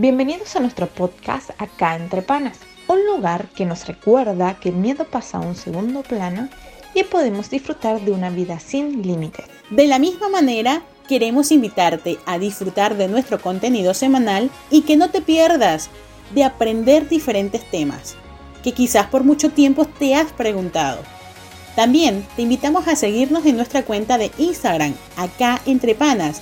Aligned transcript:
Bienvenidos 0.00 0.54
a 0.54 0.60
nuestro 0.60 0.86
podcast 0.86 1.50
Acá 1.58 1.96
entre 1.96 2.22
Panas, 2.22 2.60
un 2.86 3.04
lugar 3.04 3.48
que 3.48 3.66
nos 3.66 3.88
recuerda 3.88 4.56
que 4.60 4.68
el 4.68 4.76
miedo 4.76 5.04
pasa 5.04 5.38
a 5.38 5.40
un 5.40 5.56
segundo 5.56 6.04
plano 6.04 6.48
y 6.94 7.02
podemos 7.02 7.50
disfrutar 7.50 8.00
de 8.02 8.12
una 8.12 8.30
vida 8.30 8.60
sin 8.60 9.02
límites. 9.02 9.46
De 9.70 9.88
la 9.88 9.98
misma 9.98 10.28
manera, 10.28 10.82
queremos 11.08 11.50
invitarte 11.50 12.16
a 12.26 12.38
disfrutar 12.38 12.96
de 12.96 13.08
nuestro 13.08 13.40
contenido 13.40 13.92
semanal 13.92 14.52
y 14.70 14.82
que 14.82 14.96
no 14.96 15.10
te 15.10 15.20
pierdas 15.20 15.90
de 16.32 16.44
aprender 16.44 17.08
diferentes 17.08 17.68
temas 17.68 18.14
que 18.62 18.70
quizás 18.70 19.08
por 19.08 19.24
mucho 19.24 19.50
tiempo 19.50 19.84
te 19.84 20.14
has 20.14 20.30
preguntado. 20.30 21.02
También 21.74 22.24
te 22.36 22.42
invitamos 22.42 22.86
a 22.86 22.94
seguirnos 22.94 23.44
en 23.46 23.56
nuestra 23.56 23.82
cuenta 23.82 24.16
de 24.16 24.30
Instagram, 24.38 24.94
acá 25.16 25.60
entre 25.66 25.96
panas, 25.96 26.40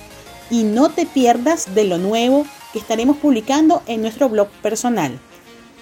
y 0.49 0.63
no 0.63 0.89
te 0.89 1.05
pierdas 1.05 1.73
de 1.75 1.83
lo 1.83 1.97
nuevo 1.97 2.45
que 2.73 2.79
estaremos 2.79 3.17
publicando 3.17 3.81
en 3.85 4.01
nuestro 4.01 4.29
blog 4.29 4.49
personal. 4.61 5.19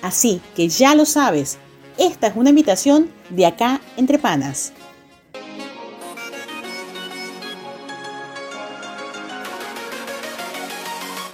Así 0.02 0.42
que 0.56 0.70
ya 0.70 0.96
lo 0.96 1.06
sabes, 1.06 1.58
esta 1.98 2.28
es 2.28 2.36
una 2.36 2.50
invitación 2.50 3.12
de 3.30 3.46
acá 3.46 3.82
entre 3.98 4.20
panas. 4.20 4.74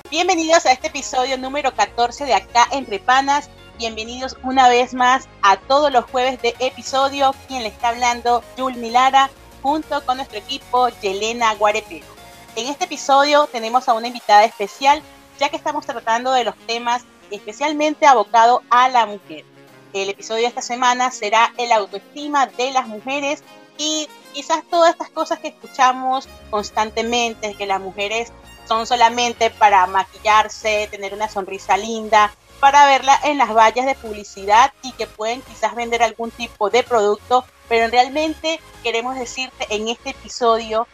Bienvenidos 0.09 0.65
a 0.65 0.73
este 0.73 0.87
episodio 0.87 1.37
número 1.37 1.73
14 1.73 2.25
de 2.25 2.33
Acá 2.33 2.67
entre 2.73 2.99
Panas. 2.99 3.49
Bienvenidos 3.77 4.35
una 4.43 4.67
vez 4.67 4.93
más 4.93 5.29
a 5.41 5.55
todos 5.55 5.89
los 5.89 6.03
jueves 6.03 6.41
de 6.41 6.53
episodio. 6.59 7.33
Quien 7.47 7.63
le 7.63 7.69
está 7.69 7.89
hablando, 7.89 8.43
Jul 8.57 8.75
Milara, 8.75 9.29
junto 9.61 10.05
con 10.05 10.17
nuestro 10.17 10.37
equipo, 10.37 10.89
Yelena 11.01 11.55
Guarepero. 11.55 12.20
En 12.55 12.67
este 12.67 12.83
episodio 12.83 13.47
tenemos 13.47 13.87
a 13.87 13.93
una 13.93 14.07
invitada 14.07 14.43
especial, 14.43 15.01
ya 15.39 15.47
que 15.47 15.55
estamos 15.55 15.85
tratando 15.85 16.33
de 16.33 16.43
los 16.43 16.55
temas 16.67 17.03
especialmente 17.31 18.05
abocados 18.05 18.61
a 18.69 18.89
la 18.89 19.05
mujer. 19.05 19.45
El 19.93 20.09
episodio 20.09 20.41
de 20.41 20.47
esta 20.47 20.61
semana 20.61 21.11
será 21.11 21.53
el 21.57 21.71
autoestima 21.71 22.47
de 22.47 22.71
las 22.71 22.87
mujeres 22.87 23.41
y 23.77 24.09
quizás 24.33 24.63
todas 24.69 24.91
estas 24.91 25.09
cosas 25.11 25.39
que 25.39 25.47
escuchamos 25.47 26.27
constantemente, 26.49 27.55
que 27.55 27.65
las 27.65 27.79
mujeres 27.79 28.33
son 28.67 28.85
solamente 28.85 29.49
para 29.49 29.87
maquillarse, 29.87 30.89
tener 30.91 31.13
una 31.13 31.29
sonrisa 31.29 31.77
linda, 31.77 32.33
para 32.59 32.85
verla 32.85 33.17
en 33.23 33.37
las 33.37 33.53
vallas 33.53 33.85
de 33.85 33.95
publicidad 33.95 34.73
y 34.83 34.91
que 34.91 35.07
pueden 35.07 35.41
quizás 35.41 35.73
vender 35.73 36.03
algún 36.03 36.31
tipo 36.31 36.69
de 36.69 36.83
producto, 36.83 37.45
pero 37.69 37.89
realmente 37.89 38.59
queremos 38.83 39.15
decirte 39.15 39.67
en 39.69 39.87
este 39.87 40.09
episodio 40.09 40.85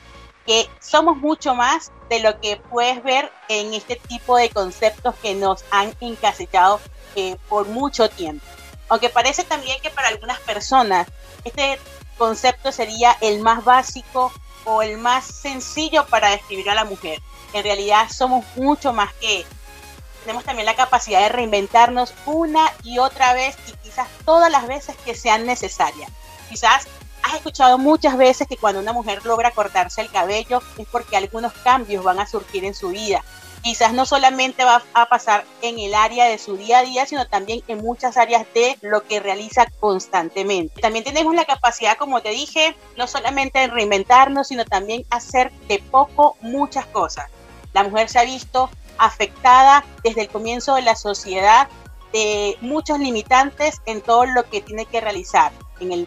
que 0.48 0.68
somos 0.80 1.18
mucho 1.18 1.54
más 1.54 1.92
de 2.10 2.22
lo 2.22 2.40
que 2.40 2.56
puedes 2.58 3.04
ver 3.04 3.32
en 3.50 3.74
este 3.74 3.98
tipo 3.98 4.38
de 4.38 4.50
conceptos 4.50 5.14
que 5.22 5.36
nos 5.36 5.64
han 5.70 5.94
encasillado 6.00 6.80
eh, 7.16 7.36
por 7.50 7.68
mucho 7.68 8.10
tiempo. 8.10 8.46
Aunque 8.90 9.10
parece 9.10 9.44
también 9.44 9.80
que 9.82 9.90
para 9.90 10.08
algunas 10.08 10.40
personas 10.40 11.08
este 11.44 11.78
concepto 12.18 12.72
sería 12.72 13.16
el 13.22 13.42
más 13.42 13.64
básico 13.64 14.32
o 14.64 14.82
el 14.82 14.98
más 14.98 15.26
sencillo 15.26 16.08
para 16.08 16.30
describir 16.30 16.70
a 16.70 16.76
la 16.76 16.86
mujer. 16.86 17.22
En 17.54 17.64
realidad 17.64 18.08
somos 18.10 18.46
mucho 18.56 18.94
más 18.94 19.14
que 19.16 19.46
tenemos 20.28 20.44
también 20.44 20.66
la 20.66 20.76
capacidad 20.76 21.22
de 21.22 21.30
reinventarnos 21.30 22.14
una 22.26 22.74
y 22.84 23.00
otra 23.00 23.34
vez 23.34 23.56
y 23.68 23.72
quizás 23.78 24.10
todas 24.26 24.52
las 24.52 24.68
veces 24.68 24.96
que 25.06 25.16
sean 25.16 25.46
necesarias. 25.46 26.12
Quizás 26.50 26.88
has 27.28 27.36
escuchado 27.36 27.78
muchas 27.78 28.18
veces 28.18 28.48
que 28.48 28.58
cuando 28.58 28.82
una 28.82 28.94
mujer 28.94 29.26
logra 29.26 29.52
cortarse 29.52 30.02
el 30.02 30.10
cabello 30.10 30.62
es 30.78 30.88
porque 30.88 31.18
algunos 31.18 31.54
cambios 31.54 32.04
van 32.04 32.20
a 32.20 32.28
surgir 32.28 32.66
en 32.66 32.74
su 32.74 32.90
vida 32.90 33.24
quizás 33.62 33.94
no 33.94 34.06
solamente 34.06 34.64
va 34.64 34.82
a 34.94 35.10
pasar 35.10 35.44
en 35.62 35.78
el 35.78 35.94
área 35.94 36.26
de 36.26 36.38
su 36.38 36.56
día 36.56 36.80
a 36.80 36.84
día, 36.84 37.06
sino 37.06 37.28
también 37.28 37.62
en 37.68 37.80
muchas 37.80 38.16
áreas 38.16 38.46
de 38.54 38.78
lo 38.82 39.04
que 39.04 39.20
realiza 39.20 39.66
constantemente. 39.82 40.80
También 40.80 41.04
tenemos 41.04 41.36
la 41.36 41.44
capacidad, 41.44 41.98
como 41.98 42.22
te 42.22 42.30
dije, 42.30 42.78
no 42.96 43.08
solamente 43.08 43.60
de 43.60 43.68
reinventarnos, 43.68 44.48
sino 44.48 44.64
también 44.64 45.06
hacer 45.10 45.52
de 45.68 45.80
poco 45.80 46.38
muchas 46.40 46.86
cosas. 46.86 47.30
La 47.74 47.84
mujer 47.84 48.08
se 48.08 48.20
ha 48.20 48.24
visto 48.24 48.70
afectada 48.98 49.84
desde 50.04 50.22
el 50.22 50.30
comienzo 50.30 50.76
de 50.76 50.82
la 50.84 50.96
sociedad 50.96 51.68
de 52.14 52.58
muchos 52.62 53.00
limitantes 53.00 53.82
en 53.86 54.02
todo 54.02 54.26
lo 54.26 54.50
que 54.50 54.62
tiene 54.62 54.86
que 54.86 55.02
realizar. 55.02 55.52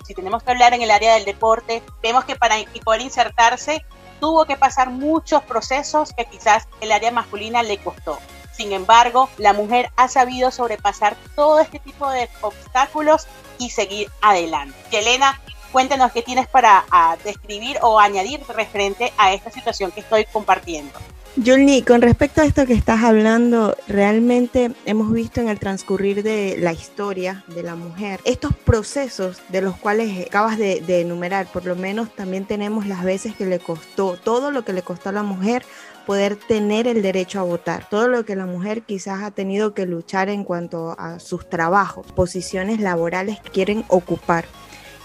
Si 0.07 0.15
tenemos 0.15 0.43
que 0.43 0.51
hablar 0.51 0.75
en 0.75 0.83
el 0.83 0.91
área 0.91 1.15
del 1.15 1.25
deporte, 1.25 1.83
vemos 2.03 2.25
que 2.25 2.37
para 2.37 2.57
poder 2.85 3.03
insertarse 3.03 3.85
tuvo 4.21 4.45
que 4.45 4.57
pasar 4.57 4.91
muchos 4.91 5.43
procesos 5.45 6.13
que 6.13 6.25
quizás 6.27 6.69
el 6.81 6.93
área 6.93 7.11
masculina 7.11 7.63
le 7.63 7.79
costó. 7.79 8.19
Sin 8.53 8.73
embargo, 8.73 9.31
la 9.39 9.53
mujer 9.53 9.91
ha 9.97 10.09
sabido 10.09 10.51
sobrepasar 10.51 11.17
todo 11.35 11.61
este 11.61 11.79
tipo 11.79 12.11
de 12.11 12.29
obstáculos 12.43 13.27
y 13.59 13.71
seguir 13.71 14.11
adelante. 14.21 14.77
Yelena, 14.91 15.41
cuéntanos 15.73 16.13
qué 16.13 16.23
tienes 16.23 16.47
para 16.49 16.85
describir 17.25 17.79
o 17.81 17.99
añadir 17.99 18.43
referente 18.49 19.13
a 19.17 19.33
esta 19.33 19.51
situación 19.51 19.93
que 19.93 20.01
estoy 20.01 20.27
compartiendo. 20.27 20.99
Julni, 21.37 21.83
con 21.83 22.03
respecto 22.03 22.41
a 22.41 22.45
esto 22.45 22.67
que 22.67 22.73
estás 22.73 23.05
hablando, 23.05 23.77
realmente 23.87 24.73
hemos 24.85 25.13
visto 25.13 25.41
en 25.41 25.49
el 25.49 25.61
transcurrir 25.61 26.25
de 26.25 26.57
la 26.59 26.73
historia 26.73 27.45
de 27.47 27.63
la 27.63 27.77
mujer 27.77 28.19
estos 28.25 28.53
procesos 28.53 29.41
de 29.49 29.63
los 29.63 29.77
cuales 29.77 30.27
acabas 30.27 30.59
de, 30.59 30.83
enumerar, 31.01 31.47
por 31.47 31.65
lo 31.67 31.77
menos 31.77 32.13
también 32.17 32.47
tenemos 32.47 32.85
las 32.87 33.05
veces 33.05 33.37
que 33.37 33.47
le 33.47 33.61
costó, 33.61 34.17
todo 34.17 34.51
lo 34.51 34.65
que 34.65 34.73
le 34.73 34.83
costó 34.83 35.11
a 35.11 35.13
la 35.13 35.23
mujer 35.23 35.65
poder 36.05 36.35
tener 36.35 36.89
el 36.89 37.01
derecho 37.01 37.39
a 37.39 37.45
votar, 37.45 37.89
todo 37.89 38.09
lo 38.09 38.25
que 38.25 38.35
la 38.35 38.47
mujer 38.47 38.83
quizás 38.83 39.23
ha 39.23 39.31
tenido 39.31 39.73
que 39.73 39.87
luchar 39.87 40.31
en 40.31 40.43
cuanto 40.43 40.97
a 40.99 41.21
sus 41.21 41.49
trabajos, 41.49 42.11
posiciones 42.11 42.81
laborales 42.81 43.39
que 43.39 43.51
quieren 43.51 43.85
ocupar 43.87 44.47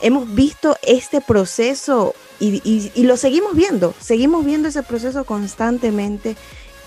hemos 0.02 0.34
visto 0.34 0.78
este 0.82 1.22
proceso 1.22 2.14
y, 2.40 3.04
lo 3.04 3.18
seguimos 3.18 3.56
viendo, 3.56 3.94
seguimos 4.00 4.46
viendo 4.46 4.68
ese 4.68 4.84
proceso 4.84 5.24
constantemente 5.24 6.36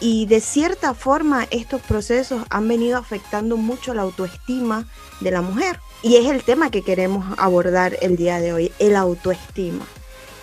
y 0.01 0.27
de 0.27 0.41
cierta 0.41 0.95
forma 0.95 1.47
estos 1.51 1.81
procesos 1.83 2.45
han 2.51 2.69
venido 2.69 2.99
afectando 2.99 3.57
mucho 3.57 3.95
la 3.95 4.03
autoestima 4.03 4.87
de 5.21 5.31
la 5.31 5.43
mujer. 5.43 5.81
Y 6.03 6.17
es 6.17 6.27
el 6.27 6.45
tema 6.45 6.71
que 6.71 6.83
queremos 6.83 7.27
abordar 7.39 7.97
el 8.03 8.17
día 8.17 8.39
de 8.39 8.53
hoy, 8.53 8.73
el 8.79 8.95
autoestima. 8.95 9.85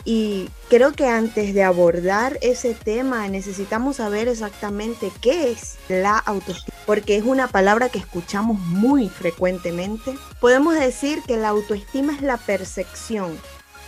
Y 0.05 0.49
creo 0.69 0.91
que 0.93 1.07
antes 1.07 1.55
de 1.55 1.63
abordar 1.63 2.38
ese 2.41 2.75
tema 2.75 3.27
necesitamos 3.27 3.95
saber 3.95 4.27
exactamente 4.27 5.11
qué 5.19 5.51
es 5.51 5.77
la 5.89 6.19
autoestima, 6.19 6.77
porque 6.85 7.17
es 7.17 7.23
una 7.23 7.47
palabra 7.47 7.89
que 7.89 7.97
escuchamos 7.97 8.59
muy 8.59 9.09
frecuentemente. 9.09 10.15
Podemos 10.39 10.75
decir 10.75 11.23
que 11.25 11.38
la 11.38 11.49
autoestima 11.49 12.13
es 12.13 12.21
la 12.21 12.38
percepción, 12.38 13.35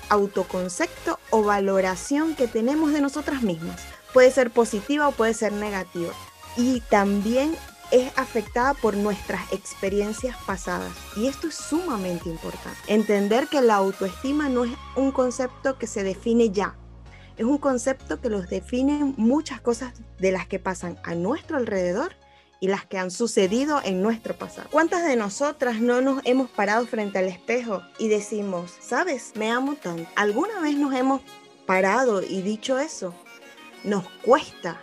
autoconcepto 0.09 1.19
o 1.29 1.43
valoración 1.43 2.35
que 2.35 2.47
tenemos 2.47 2.93
de 2.93 3.01
nosotras 3.01 3.43
mismas. 3.43 3.79
Puede 4.11 4.31
ser 4.31 4.49
positiva 4.49 5.07
o 5.07 5.11
puede 5.11 5.35
ser 5.35 5.53
negativa. 5.53 6.13
Y 6.55 6.81
también 6.89 7.55
es 7.91 8.11
afectada 8.17 8.73
por 8.73 8.95
nuestras 8.95 9.51
experiencias 9.51 10.35
pasadas. 10.45 10.91
Y 11.15 11.27
esto 11.27 11.47
es 11.47 11.55
sumamente 11.55 12.29
importante. 12.29 12.77
Entender 12.87 13.47
que 13.47 13.61
la 13.61 13.75
autoestima 13.75 14.49
no 14.49 14.65
es 14.65 14.71
un 14.95 15.11
concepto 15.11 15.77
que 15.77 15.87
se 15.87 16.03
define 16.03 16.49
ya. 16.51 16.75
Es 17.37 17.45
un 17.45 17.57
concepto 17.59 18.19
que 18.19 18.29
los 18.29 18.49
define 18.49 19.13
muchas 19.17 19.61
cosas 19.61 19.93
de 20.19 20.31
las 20.31 20.47
que 20.47 20.59
pasan 20.59 20.97
a 21.03 21.13
nuestro 21.13 21.57
alrededor 21.57 22.15
y 22.59 22.67
las 22.67 22.85
que 22.85 22.97
han 22.97 23.11
sucedido 23.11 23.79
en 23.83 24.01
nuestro 24.01 24.35
pasado. 24.35 24.67
¿Cuántas 24.71 25.05
de 25.05 25.15
nosotras 25.15 25.79
no 25.79 26.01
nos 26.01 26.21
hemos 26.25 26.49
parado 26.49 26.85
frente 26.87 27.19
al 27.19 27.27
espejo 27.27 27.83
y 27.99 28.07
decimos, 28.07 28.73
sabes, 28.79 29.33
me 29.35 29.51
amo 29.51 29.75
tanto? 29.75 30.09
¿Alguna 30.15 30.59
vez 30.61 30.75
nos 30.75 30.93
hemos 30.95 31.21
parado 31.65 32.23
y 32.23 32.41
dicho 32.41 32.79
eso? 32.79 33.13
Nos 33.83 34.09
cuesta, 34.23 34.81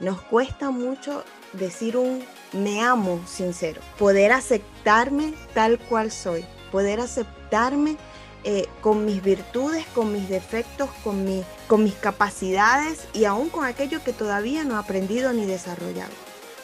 nos 0.00 0.20
cuesta 0.22 0.70
mucho 0.70 1.22
decir 1.58 1.96
un 1.96 2.24
me 2.52 2.80
amo 2.80 3.20
sincero, 3.26 3.80
poder 3.98 4.32
aceptarme 4.32 5.34
tal 5.54 5.78
cual 5.78 6.10
soy, 6.10 6.44
poder 6.70 7.00
aceptarme 7.00 7.96
eh, 8.44 8.66
con 8.80 9.04
mis 9.04 9.22
virtudes, 9.22 9.86
con 9.94 10.12
mis 10.12 10.28
defectos, 10.28 10.88
con, 11.02 11.24
mi, 11.24 11.42
con 11.66 11.82
mis 11.82 11.94
capacidades 11.94 13.06
y 13.12 13.24
aún 13.24 13.48
con 13.48 13.64
aquello 13.64 14.02
que 14.04 14.12
todavía 14.12 14.64
no 14.64 14.76
he 14.76 14.78
aprendido 14.78 15.32
ni 15.32 15.46
desarrollado. 15.46 16.12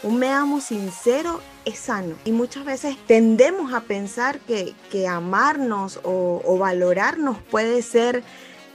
Un 0.03 0.19
me 0.19 0.29
amo 0.29 0.61
sincero 0.61 1.41
es 1.65 1.79
sano 1.79 2.15
y 2.25 2.33
muchas 2.33 2.65
veces 2.65 2.97
tendemos 3.07 3.75
a 3.75 3.81
pensar 3.81 4.41
que, 4.41 4.75
amarnos 5.07 6.01
o, 6.05 6.57
valorarnos 6.59 7.39
puede 7.51 7.83
ser 7.83 8.23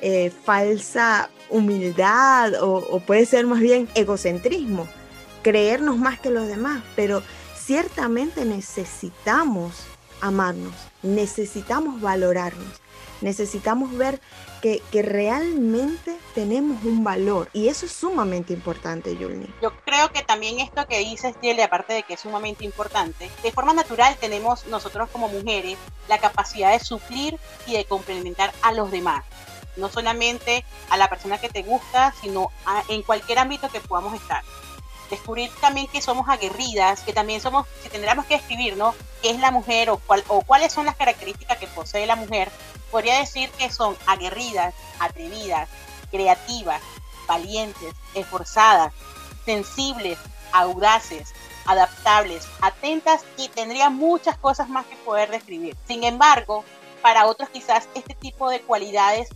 eh, 0.01 0.31
falsa 0.44 1.30
humildad 1.50 2.54
o 2.62 3.00
puede 3.00 3.25
ser 3.25 3.45
más 3.45 3.60
bien 3.60 3.88
egocentrismo 3.95 4.88
creernos 5.45 5.97
más 5.97 6.19
que 6.19 6.31
los 6.31 6.47
demás, 6.47 6.81
pero 6.95 7.21
ciertamente 7.56 8.45
necesitamos 8.45 9.86
amarnos, 10.19 10.74
necesitamos 11.03 12.01
valorarnos, 12.01 12.81
necesitamos 13.21 13.95
ver 13.95 14.19
que, 14.63 14.81
que 14.92 15.03
realmente 15.03 16.18
tenemos 16.33 16.83
un 16.83 17.03
valor. 17.03 17.51
Y 17.53 17.68
eso 17.68 17.86
es 17.86 17.92
sumamente 17.92 18.53
importante, 18.53 19.15
Yulni. 19.18 19.45
Yo 19.62 19.71
creo 19.86 20.12
que 20.12 20.24
también 20.24 20.59
esto 20.59 20.88
que 20.88 20.97
dices, 20.97 21.36
Jelly, 21.39 21.62
aparte 21.62 21.94
de 21.94 22.01
que 22.01 22.15
es 22.15 22.21
sumamente 22.21 22.65
importante, 22.65 23.30
de 23.44 23.51
forma 23.51 23.75
natural 23.75 24.18
tenemos 24.19 24.65
nosotros 24.65 25.12
como 25.12 25.27
mujeres 25.27 25.77
la 26.09 26.18
capacidad 26.18 26.71
de 26.71 26.83
suplir 26.83 27.38
y 27.68 27.74
de 27.74 27.86
complementar 27.86 28.51
a 28.63 28.74
los 28.74 28.89
demás. 28.89 29.24
No 29.77 29.89
solamente 29.89 30.65
a 30.89 30.98
la 30.98 31.07
persona 31.07 31.38
que 31.38 31.50
te 31.50 31.62
gusta, 31.62 32.15
sino 32.19 32.50
en 32.89 33.03
cualquier 33.03 33.38
ámbito 33.38 33.69
que 33.69 33.80
podamos 33.80 34.15
estar 34.15 34.44
descubrir 35.10 35.52
también 35.62 35.88
que 35.88 36.02
somos 36.02 36.28
aguerridas, 36.30 37.02
que 37.02 37.13
también 37.13 37.42
somos, 37.42 37.68
si 37.84 37.90
tendríamos 37.90 38.25
que 38.25 38.36
escribir, 38.36 38.78
¿no? 38.78 38.96
¿Qué 39.22 39.31
es 39.31 39.40
la 39.40 39.52
mujer 39.52 39.90
o, 39.90 40.02
o 40.28 40.42
cuáles 40.42 40.74
son 40.74 40.86
las 40.86 40.96
características 40.96 41.57
que 41.57 41.68
posee 41.68 42.06
la 42.06 42.16
mujer? 42.16 42.52
Podría 42.92 43.18
decir 43.19 43.50
que 43.52 43.72
son 43.72 43.98
aguerridas, 44.06 44.74
atrevidas, 45.00 45.69
creativas, 46.12 46.81
valientes, 47.28 47.94
esforzadas, 48.13 48.94
sensibles, 49.46 50.18
audaces, 50.52 51.34
adaptables, 51.66 52.48
atentas 52.62 53.24
y 53.38 53.50
tendría 53.50 53.90
muchas 53.90 54.38
cosas 54.38 54.69
más 54.69 54.86
que 54.86 54.96
poder 54.98 55.31
describir. 55.31 55.75
Sin 55.88 56.04
embargo, 56.04 56.63
para 57.01 57.25
otros 57.25 57.50
quizás 57.50 57.90
este 57.96 58.13
tipo 58.16 58.50
de 58.50 58.62
cualidades 58.62 59.30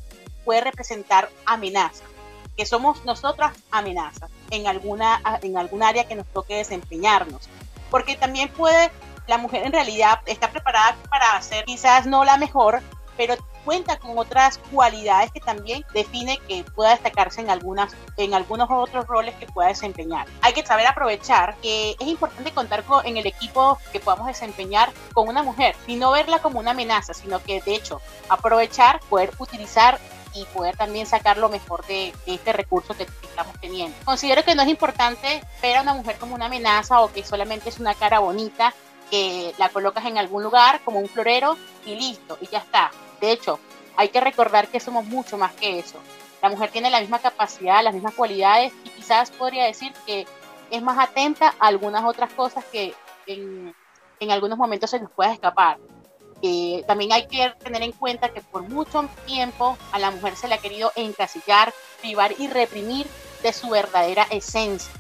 puede 0.46 0.62
representar 0.62 1.30
amenaza 1.46 2.04
que 2.60 2.66
somos 2.66 3.06
nosotras 3.06 3.54
amenazas 3.72 4.30
en 4.52 4.68
alguna, 4.68 5.22
en 5.42 5.58
algún 5.58 5.82
área 5.82 6.10
que 6.10 6.16
nos 6.16 6.28
toque 6.28 6.56
desempeñarnos. 6.56 7.48
Porque 7.90 8.18
también 8.18 8.50
puede, 8.50 8.92
la 9.28 9.38
mujer 9.38 9.66
en 9.66 9.72
realidad 9.72 10.20
está 10.26 10.52
preparada 10.52 10.98
para 11.10 11.42
ser 11.42 11.64
quizás 11.64 12.06
no 12.06 12.26
la 12.26 12.36
mejor, 12.36 12.82
pero 13.16 13.38
cuenta 13.64 13.98
con 13.98 14.18
otras 14.18 14.58
cualidades 14.74 15.32
que 15.32 15.40
también 15.40 15.86
define 15.94 16.38
que 16.50 16.66
pueda 16.76 16.92
destacarse 16.92 17.40
en 17.40 17.50
algunas 17.50 17.96
en 18.18 18.34
algunos 18.34 18.68
otros 18.70 19.08
roles 19.08 19.36
que 19.36 19.46
pueda 19.46 19.70
desempeñar. 19.70 20.28
Hay 20.42 20.52
que 20.52 20.66
saber 20.66 20.86
aprovechar 20.86 21.56
que 21.62 21.92
es 21.98 22.08
importante 22.08 22.52
contar 22.52 22.84
con 22.84 23.06
en 23.06 23.16
el 23.16 23.26
equipo 23.26 23.78
que 23.94 24.02
podamos 24.02 24.28
desempeñar 24.28 24.92
con 25.14 25.30
una 25.30 25.44
mujer 25.44 25.78
y 25.88 25.96
no 25.96 26.12
verla 26.12 26.40
como 26.40 26.60
una 26.60 26.72
amenaza, 26.72 27.14
sino 27.14 27.42
que 27.42 27.62
de 27.62 27.76
hecho 27.76 28.02
aprovechar 28.28 29.00
poder 29.10 29.32
utilizar 29.40 29.98
y 30.34 30.46
poder 30.46 30.78
también 30.78 31.06
sacar 31.06 31.38
lo 31.38 31.50
mejor 31.50 31.86
de, 31.88 32.14
este 32.26 32.54
recurso 32.54 32.96
que, 32.96 33.04
estamos 33.04 33.60
teniendo. 33.60 33.96
Considero 34.06 34.44
que 34.44 34.56
no 34.56 34.62
es 34.62 34.68
importante 34.68 35.44
ver 35.62 35.78
a 35.78 35.82
una 35.82 35.94
mujer 35.94 36.18
como 36.18 36.36
una 36.36 36.48
amenaza 36.48 37.02
o 37.02 37.12
que 37.12 37.24
solamente 37.24 37.70
es 37.70 37.80
una 37.80 37.94
cara 37.94 38.20
bonita 38.20 38.74
que 39.10 39.54
la 39.58 39.70
colocas 39.70 40.06
en 40.06 40.18
algún 40.18 40.44
lugar 40.44 40.82
como 40.84 41.00
un 41.00 41.08
florero 41.08 41.58
y 41.86 41.96
listo, 41.96 42.38
y 42.42 42.48
ya 42.48 42.60
está. 42.60 42.92
De 43.22 43.32
hecho, 43.32 43.60
hay 43.96 44.10
que 44.10 44.22
recordar 44.22 44.68
que 44.68 44.80
somos 44.80 45.06
mucho 45.06 45.38
más 45.38 45.54
que 45.54 45.80
eso. 45.80 46.00
La 46.42 46.50
mujer 46.50 46.72
tiene 46.72 46.90
la 46.90 47.02
misma 47.02 47.20
capacidad, 47.20 47.84
las 47.84 47.94
mismas 47.94 48.14
cualidades 48.14 48.72
y 48.86 48.90
quizás 48.90 49.32
podría 49.32 49.66
decir 49.66 49.92
que 50.06 50.26
es 50.72 50.82
más 50.82 50.98
atenta 50.98 51.56
a 51.60 51.68
algunas 51.68 52.06
otras 52.06 52.32
cosas 52.34 52.64
que 52.66 52.94
en, 53.28 53.74
algunos 54.32 54.58
momentos 54.58 54.90
se 54.90 55.00
nos 55.00 55.12
puede 55.12 55.34
escapar. 55.34 55.78
Eh, 56.42 56.84
también 56.88 57.12
hay 57.12 57.28
que 57.28 57.54
tener 57.64 57.82
en 57.84 57.92
cuenta 57.92 58.30
que 58.30 58.42
por 58.42 58.64
mucho 58.64 59.08
tiempo 59.26 59.78
a 59.92 60.00
la 60.00 60.12
mujer 60.12 60.36
se 60.36 60.48
le 60.48 60.56
ha 60.56 60.60
querido 60.60 60.92
encasillar, 60.96 61.74
privar 62.02 62.34
y 62.38 62.48
reprimir 62.48 63.08
de 63.44 63.54
su 63.54 63.70
verdadera 63.70 64.26
esencia. 64.30 64.92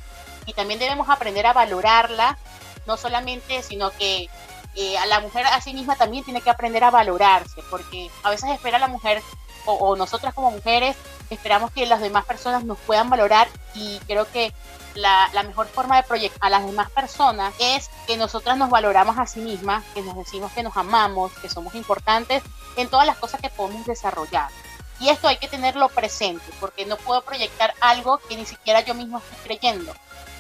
Y 0.45 0.53
también 0.53 0.79
debemos 0.79 1.09
aprender 1.09 1.45
a 1.45 1.53
valorarla, 1.53 2.37
no 2.87 2.97
solamente, 2.97 3.63
sino 3.63 3.91
que 3.91 4.27
eh, 4.75 4.97
a 4.97 5.05
la 5.05 5.19
mujer 5.19 5.45
a 5.45 5.61
sí 5.61 5.73
misma 5.73 5.95
también 5.95 6.23
tiene 6.23 6.41
que 6.41 6.49
aprender 6.49 6.83
a 6.83 6.91
valorarse, 6.91 7.61
porque 7.69 8.09
a 8.23 8.29
veces 8.29 8.49
espera 8.49 8.79
la 8.79 8.87
mujer 8.87 9.21
o, 9.65 9.73
o 9.73 9.95
nosotras 9.95 10.33
como 10.33 10.51
mujeres 10.51 10.95
esperamos 11.29 11.71
que 11.71 11.85
las 11.85 12.01
demás 12.01 12.25
personas 12.25 12.63
nos 12.63 12.77
puedan 12.79 13.09
valorar 13.09 13.47
y 13.75 13.99
creo 14.07 14.29
que 14.31 14.51
la, 14.95 15.29
mejor 15.43 15.67
forma 15.67 15.97
de 15.97 16.03
proyectar 16.03 16.47
a 16.47 16.49
las 16.49 16.65
demás 16.65 16.89
personas 16.91 17.53
es 17.59 17.89
que 18.07 18.17
nosotras 18.17 18.57
nos 18.57 18.69
valoramos 18.69 19.17
a 19.17 19.27
sí 19.27 19.39
mismas, 19.39 19.83
que 19.93 20.01
nos 20.01 20.15
decimos 20.15 20.51
que 20.51 20.63
nos 20.63 20.75
amamos, 20.77 21.31
que 21.41 21.49
somos 21.49 21.75
importantes 21.75 22.43
en 22.75 22.89
todas 22.89 23.05
las 23.05 23.17
cosas 23.17 23.41
que 23.41 23.49
podemos 23.49 23.85
desarrollar. 23.85 24.49
Y 24.99 25.09
esto 25.09 25.27
hay 25.27 25.37
que 25.37 25.47
tenerlo 25.47 25.87
presente, 25.89 26.51
porque 26.59 26.85
no 26.85 26.97
puedo 26.97 27.21
proyectar 27.21 27.73
algo 27.79 28.17
que 28.17 28.35
ni 28.35 28.45
siquiera 28.45 28.81
yo 28.81 28.93
mismo 28.93 29.19
estoy 29.19 29.37
creyendo, 29.43 29.93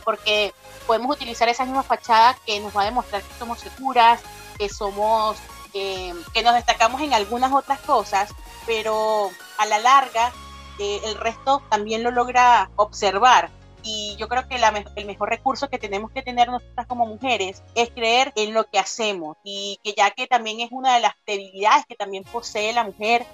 porque 0.03 0.53
podemos 0.85 1.15
utilizar 1.15 1.47
esa 1.47 1.65
misma 1.65 1.83
fachada 1.83 2.35
que 2.45 2.59
nos 2.59 2.75
va 2.75 2.81
a 2.81 2.85
demostrar 2.85 3.21
que 3.21 3.39
somos 3.39 3.59
seguras, 3.59 4.19
que 4.57 4.67
somos, 4.67 5.37
eh, 5.73 6.13
que 6.33 6.43
nos 6.43 6.55
destacamos 6.55 7.01
en 7.01 7.13
algunas 7.13 7.53
otras 7.53 7.79
cosas, 7.79 8.31
pero 8.65 9.31
a 9.57 9.65
la 9.65 9.79
larga 9.79 10.33
eh, 10.79 10.99
el 11.05 11.15
resto 11.15 11.61
también 11.69 12.03
lo 12.03 12.11
logra 12.11 12.69
observar 12.75 13.49
y 13.89 14.15
yo 14.17 14.27
creo 14.27 14.47
que 14.47 14.59
el 14.95 15.05
mejor 15.07 15.29
recurso 15.29 15.67
que 15.67 15.79
tenemos 15.79 16.11
que 16.11 16.21
tener 16.21 16.47
nosotras 16.47 16.85
como 16.85 17.07
mujeres 17.07 17.63
es 17.73 17.89
creer 17.89 18.31
en 18.35 18.53
lo 18.53 18.65
que 18.69 18.77
hacemos 18.77 19.37
y 19.43 19.79
que 19.83 19.93
ya 19.97 20.11
que 20.11 20.27
también 20.27 20.59
es 20.59 20.71
una 20.71 20.93
de 20.93 21.01
las 21.01 21.13
debilidades 21.25 21.85
que 21.87 21.95
también 21.95 22.23
posee 22.23 22.71
la 22.71 22.83
mujer, 22.83 23.25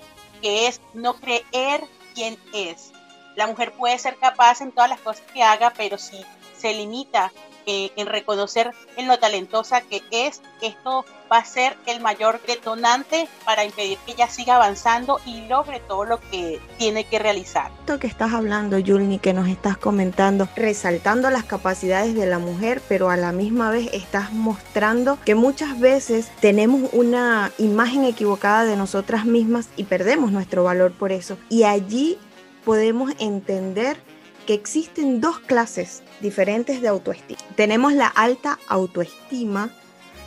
que 0.42 0.68
es 0.68 0.80
no 0.94 1.16
creer 1.16 1.84
quién 2.14 2.38
es. 2.54 2.94
La 3.36 3.48
mujer 3.48 3.74
puede 3.74 4.00
ser 4.00 4.16
capaz 4.18 4.62
en 4.62 4.72
todas 4.72 4.90
las 4.90 5.02
cosas 5.02 5.26
que 5.34 5.44
haga, 5.44 5.74
pero 5.76 5.98
si 5.98 6.24
se 6.58 6.74
limita 6.74 7.34
eh, 7.66 7.92
en 7.96 8.08
reconocer 8.08 8.72
en 8.98 9.08
lo 9.08 9.18
talentosa 9.18 9.82
que 9.82 10.04
es, 10.12 10.42
esto 10.62 11.06
va 11.32 11.38
a 11.38 11.46
ser 11.46 11.76
el 11.86 12.02
mayor 12.02 12.40
detonante 12.46 13.28
para 13.46 13.66
impedir 13.66 13.98
que 14.06 14.14
ella 14.14 14.30
siga 14.30 14.56
avanzando 14.56 15.20
y 15.26 15.48
logre 15.48 15.82
todo 15.88 16.06
lo 16.06 16.20
que 16.20 16.62
tiene 16.78 17.06
que 17.06 17.20
realizar. 17.20 17.72
Esto 17.80 18.00
que 18.00 18.08
estás 18.08 18.34
hablando, 18.34 18.78
Yulni, 18.78 19.20
que 19.20 19.34
nos 19.34 19.48
estás 19.48 19.78
comentando, 19.78 20.48
resaltando 20.56 21.30
las 21.30 21.44
capacidades 21.44 22.16
de 22.16 22.26
la 22.26 22.40
mujer, 22.40 22.82
pero 22.88 23.10
a 23.10 23.18
la 23.18 23.32
misma 23.32 23.72
vez 23.72 23.90
estás 23.94 24.32
mostrando 24.32 25.18
que 25.26 25.36
muchas 25.36 25.80
veces 25.80 26.30
tenemos 26.40 26.90
una 26.94 27.52
imagen 27.58 28.06
equivocada 28.06 28.66
de 28.66 28.78
nosotras 28.78 29.26
mismas 29.26 29.70
y 29.76 29.86
perdemos 29.86 30.32
nuestro 30.32 30.64
valor 30.64 30.92
por 30.92 31.12
eso. 31.12 31.38
Y 31.50 31.64
allí 31.64 32.18
podemos 32.64 33.14
entender 33.20 33.98
que 34.46 34.54
existen 34.54 35.22
dos 35.22 35.40
clases 35.40 36.04
diferentes 36.22 36.82
de 36.82 36.88
autoestima. 36.88 37.40
Tenemos 37.56 37.94
la 37.94 38.08
alta 38.08 38.60
autoestima, 38.68 39.72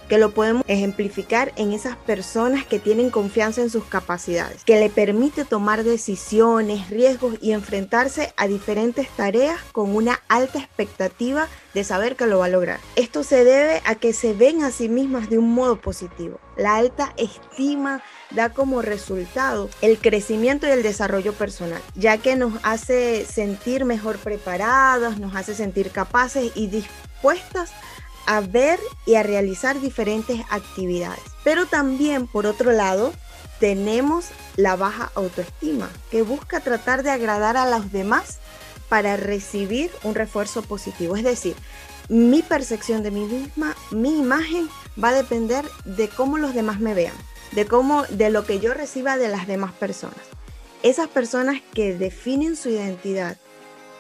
que 0.08 0.18
lo 0.18 0.30
podemos 0.30 0.64
ejemplificar 0.66 1.52
en 1.56 1.72
esas 1.72 1.96
personas 1.96 2.64
que 2.64 2.78
tienen 2.78 3.10
confianza 3.10 3.60
en 3.60 3.68
sus 3.70 3.84
capacidades, 3.84 4.64
que 4.64 4.80
le 4.80 4.88
permite 4.88 5.44
tomar 5.44 5.84
decisiones, 5.84 6.88
riesgos 6.88 7.36
y 7.42 7.52
enfrentarse 7.52 8.32
a 8.36 8.48
diferentes 8.48 9.08
tareas 9.10 9.60
con 9.72 9.94
una 9.94 10.20
alta 10.28 10.58
expectativa 10.58 11.46
de 11.74 11.84
saber 11.84 12.16
que 12.16 12.26
lo 12.26 12.38
va 12.38 12.46
a 12.46 12.48
lograr. 12.48 12.80
Esto 12.96 13.22
se 13.22 13.44
debe 13.44 13.82
a 13.84 13.94
que 13.96 14.14
se 14.14 14.32
ven 14.32 14.64
a 14.64 14.70
sí 14.70 14.88
mismas 14.88 15.28
de 15.28 15.38
un 15.38 15.52
modo 15.52 15.78
positivo. 15.80 16.40
La 16.58 16.76
alta 16.76 17.14
estima 17.16 18.02
da 18.32 18.50
como 18.50 18.82
resultado 18.82 19.70
el 19.80 19.96
crecimiento 19.98 20.66
y 20.66 20.70
el 20.70 20.82
desarrollo 20.82 21.32
personal, 21.32 21.80
ya 21.94 22.18
que 22.18 22.34
nos 22.34 22.52
hace 22.64 23.24
sentir 23.24 23.84
mejor 23.84 24.18
preparadas, 24.18 25.18
nos 25.18 25.36
hace 25.36 25.54
sentir 25.54 25.90
capaces 25.90 26.52
y 26.56 26.66
dispuestas 26.66 27.70
a 28.26 28.40
ver 28.40 28.78
y 29.06 29.14
a 29.14 29.22
realizar 29.22 29.80
diferentes 29.80 30.40
actividades. 30.50 31.22
Pero 31.44 31.66
también, 31.66 32.26
por 32.26 32.44
otro 32.44 32.72
lado, 32.72 33.12
tenemos 33.60 34.26
la 34.56 34.76
baja 34.76 35.10
autoestima, 35.14 35.88
que 36.10 36.22
busca 36.22 36.60
tratar 36.60 37.04
de 37.04 37.10
agradar 37.10 37.56
a 37.56 37.70
los 37.70 37.92
demás 37.92 38.38
para 38.88 39.16
recibir 39.16 39.90
un 40.02 40.14
refuerzo 40.14 40.62
positivo. 40.62 41.16
Es 41.16 41.24
decir, 41.24 41.54
mi 42.08 42.42
percepción 42.42 43.02
de 43.02 43.10
mí 43.10 43.24
misma, 43.24 43.76
mi 43.90 44.18
imagen 44.18 44.68
va 45.02 45.10
a 45.10 45.14
depender 45.14 45.64
de 45.84 46.08
cómo 46.08 46.38
los 46.38 46.54
demás 46.54 46.80
me 46.80 46.94
vean, 46.94 47.14
de 47.52 47.66
cómo 47.66 48.04
de 48.04 48.30
lo 48.30 48.44
que 48.44 48.60
yo 48.60 48.74
reciba 48.74 49.16
de 49.16 49.28
las 49.28 49.46
demás 49.46 49.72
personas. 49.72 50.18
Esas 50.82 51.08
personas 51.08 51.60
que 51.74 51.94
definen 51.94 52.56
su 52.56 52.70
identidad 52.70 53.36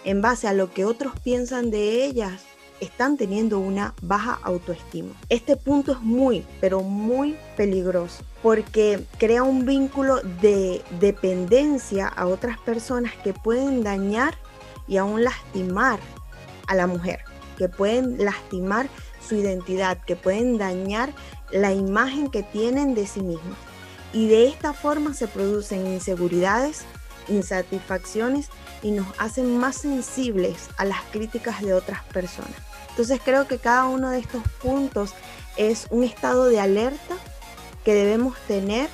en 0.04 0.22
base 0.22 0.48
a 0.48 0.52
lo 0.52 0.72
que 0.72 0.84
otros 0.84 1.12
piensan 1.20 1.70
de 1.70 2.04
ellas 2.04 2.42
están 2.80 3.16
teniendo 3.16 3.58
una 3.58 3.94
baja 4.00 4.38
autoestima. 4.42 5.14
Este 5.28 5.56
punto 5.56 5.92
es 5.92 6.00
muy, 6.00 6.46
pero 6.60 6.82
muy 6.82 7.36
peligroso 7.56 8.24
porque 8.42 9.04
crea 9.18 9.42
un 9.42 9.66
vínculo 9.66 10.20
de 10.40 10.82
dependencia 11.00 12.06
a 12.06 12.26
otras 12.26 12.58
personas 12.58 13.12
que 13.24 13.32
pueden 13.32 13.82
dañar 13.82 14.36
y 14.86 14.96
aún 14.96 15.24
lastimar 15.24 15.98
a 16.68 16.74
la 16.74 16.86
mujer, 16.86 17.20
que 17.58 17.68
pueden 17.68 18.24
lastimar 18.24 18.88
su 19.26 19.34
identidad, 19.34 19.98
que 19.98 20.16
pueden 20.16 20.56
dañar 20.56 21.12
la 21.50 21.72
imagen 21.72 22.30
que 22.30 22.42
tienen 22.42 22.94
de 22.94 23.06
sí 23.06 23.20
mismas. 23.20 23.58
Y 24.12 24.28
de 24.28 24.46
esta 24.46 24.72
forma 24.72 25.12
se 25.12 25.28
producen 25.28 25.86
inseguridades, 25.86 26.84
insatisfacciones 27.28 28.48
y 28.82 28.92
nos 28.92 29.06
hacen 29.18 29.58
más 29.58 29.76
sensibles 29.76 30.68
a 30.78 30.84
las 30.84 31.02
críticas 31.10 31.60
de 31.60 31.74
otras 31.74 32.02
personas. 32.04 32.54
Entonces 32.90 33.20
creo 33.22 33.46
que 33.46 33.58
cada 33.58 33.84
uno 33.86 34.10
de 34.10 34.20
estos 34.20 34.42
puntos 34.62 35.12
es 35.56 35.86
un 35.90 36.04
estado 36.04 36.46
de 36.46 36.60
alerta 36.60 37.16
que 37.84 37.92
debemos 37.94 38.38
tener 38.46 38.88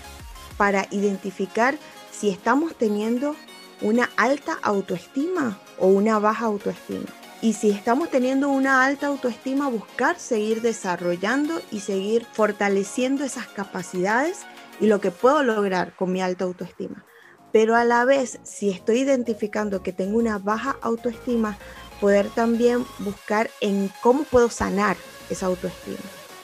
para 0.57 0.87
identificar 0.91 1.77
si 2.11 2.31
estamos 2.31 2.75
teniendo 2.75 3.37
una 3.83 4.09
alta 4.17 4.59
autoestima 4.63 5.59
o 5.79 5.89
una 5.89 6.19
baja 6.19 6.47
autoestima. 6.47 7.07
Y 7.45 7.53
si 7.53 7.69
estamos 7.69 8.09
teniendo 8.09 8.49
una 8.49 8.87
alta 8.87 9.09
autoestima, 9.09 9.69
buscar 9.69 10.19
seguir 10.19 10.63
desarrollando 10.63 11.61
y 11.71 11.81
seguir 11.81 12.27
fortaleciendo 12.33 13.23
esas 13.23 13.49
capacidades 13.49 14.47
y 14.81 14.87
lo 14.87 14.99
que 14.99 15.11
puedo 15.11 15.43
lograr 15.43 15.95
con 15.95 16.11
mi 16.11 16.23
alta 16.23 16.45
autoestima. 16.45 17.05
Pero 17.53 17.77
a 17.77 17.85
la 17.85 18.07
vez, 18.07 18.41
si 18.45 18.71
estoy 18.71 19.01
identificando 19.01 19.83
que 19.83 19.93
tengo 19.93 20.17
una 20.17 20.39
baja 20.39 20.79
autoestima, 20.81 21.59
poder 22.01 22.31
también 22.31 22.87
buscar 23.01 23.51
en 23.61 23.91
cómo 24.01 24.23
puedo 24.23 24.49
sanar 24.49 24.97
esa 25.29 25.45
autoestima, 25.45 25.99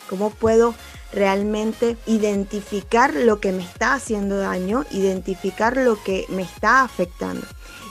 cómo 0.07 0.29
puedo 0.29 0.75
realmente 1.15 1.97
identificar 2.05 3.15
lo 3.15 3.41
que 3.41 3.53
me 3.53 3.63
está 3.63 3.95
haciendo 3.95 4.37
daño, 4.37 4.85
identificar 4.91 5.79
lo 5.79 5.97
que 6.03 6.27
me 6.29 6.43
está 6.43 6.83
afectando. 6.83 7.47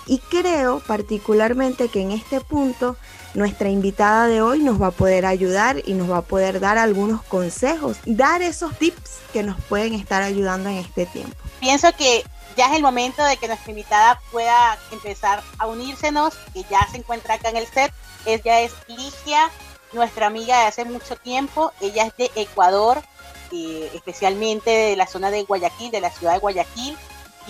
Y 0.10 0.18
creo 0.18 0.80
particularmente 0.80 1.88
que 1.88 2.02
en 2.02 2.10
este 2.10 2.42
punto 2.42 2.98
nuestra 3.36 3.70
invitada 3.70 4.26
de 4.26 4.42
hoy 4.42 4.58
nos 4.58 4.82
va 4.82 4.88
a 4.88 4.92
poder 4.92 5.24
ayudar 5.28 5.84
y 5.86 5.94
nos 5.94 6.10
va 6.10 6.18
a 6.18 6.22
poder 6.24 6.60
dar 6.60 6.80
algunos 6.80 7.22
consejos, 7.22 7.98
dar 8.06 8.42
esos 8.42 8.76
tips 8.80 9.20
que 9.32 9.44
nos 9.44 9.62
pueden 9.66 9.94
estar 9.94 10.24
ayudando 10.24 10.68
en 10.68 10.78
este 10.78 11.06
tiempo. 11.06 11.36
Pienso 11.60 11.92
que 11.96 12.24
ya 12.58 12.72
es 12.72 12.76
el 12.76 12.82
momento 12.82 13.24
de 13.24 13.38
que 13.38 13.48
nuestra 13.48 13.70
invitada 13.70 14.20
pueda 14.32 14.80
empezar 14.92 15.44
a 15.60 15.68
unírsenos, 15.68 16.34
que 16.56 16.64
ya 16.72 16.88
se 16.92 16.98
encuentra 16.98 17.36
acá 17.36 17.50
en 17.50 17.58
el 17.58 17.68
set. 17.68 17.94
Ella 18.26 18.62
es 18.62 18.72
Ligia, 18.88 19.52
nuestra 19.94 20.26
amiga 20.26 20.60
de 20.62 20.66
hace 20.66 20.86
mucho 20.86 21.18
tiempo. 21.18 21.72
Ella 21.82 22.08
es 22.08 22.18
de 22.18 22.32
Ecuador, 22.42 23.04
eh, 23.52 23.92
especialmente 23.94 24.72
de 24.72 24.96
la 24.96 25.06
zona 25.06 25.30
de 25.30 25.44
Guayaquil, 25.44 25.92
de 25.92 26.02
la 26.02 26.10
ciudad 26.10 26.34
de 26.34 26.40
Guayaquil. 26.40 26.98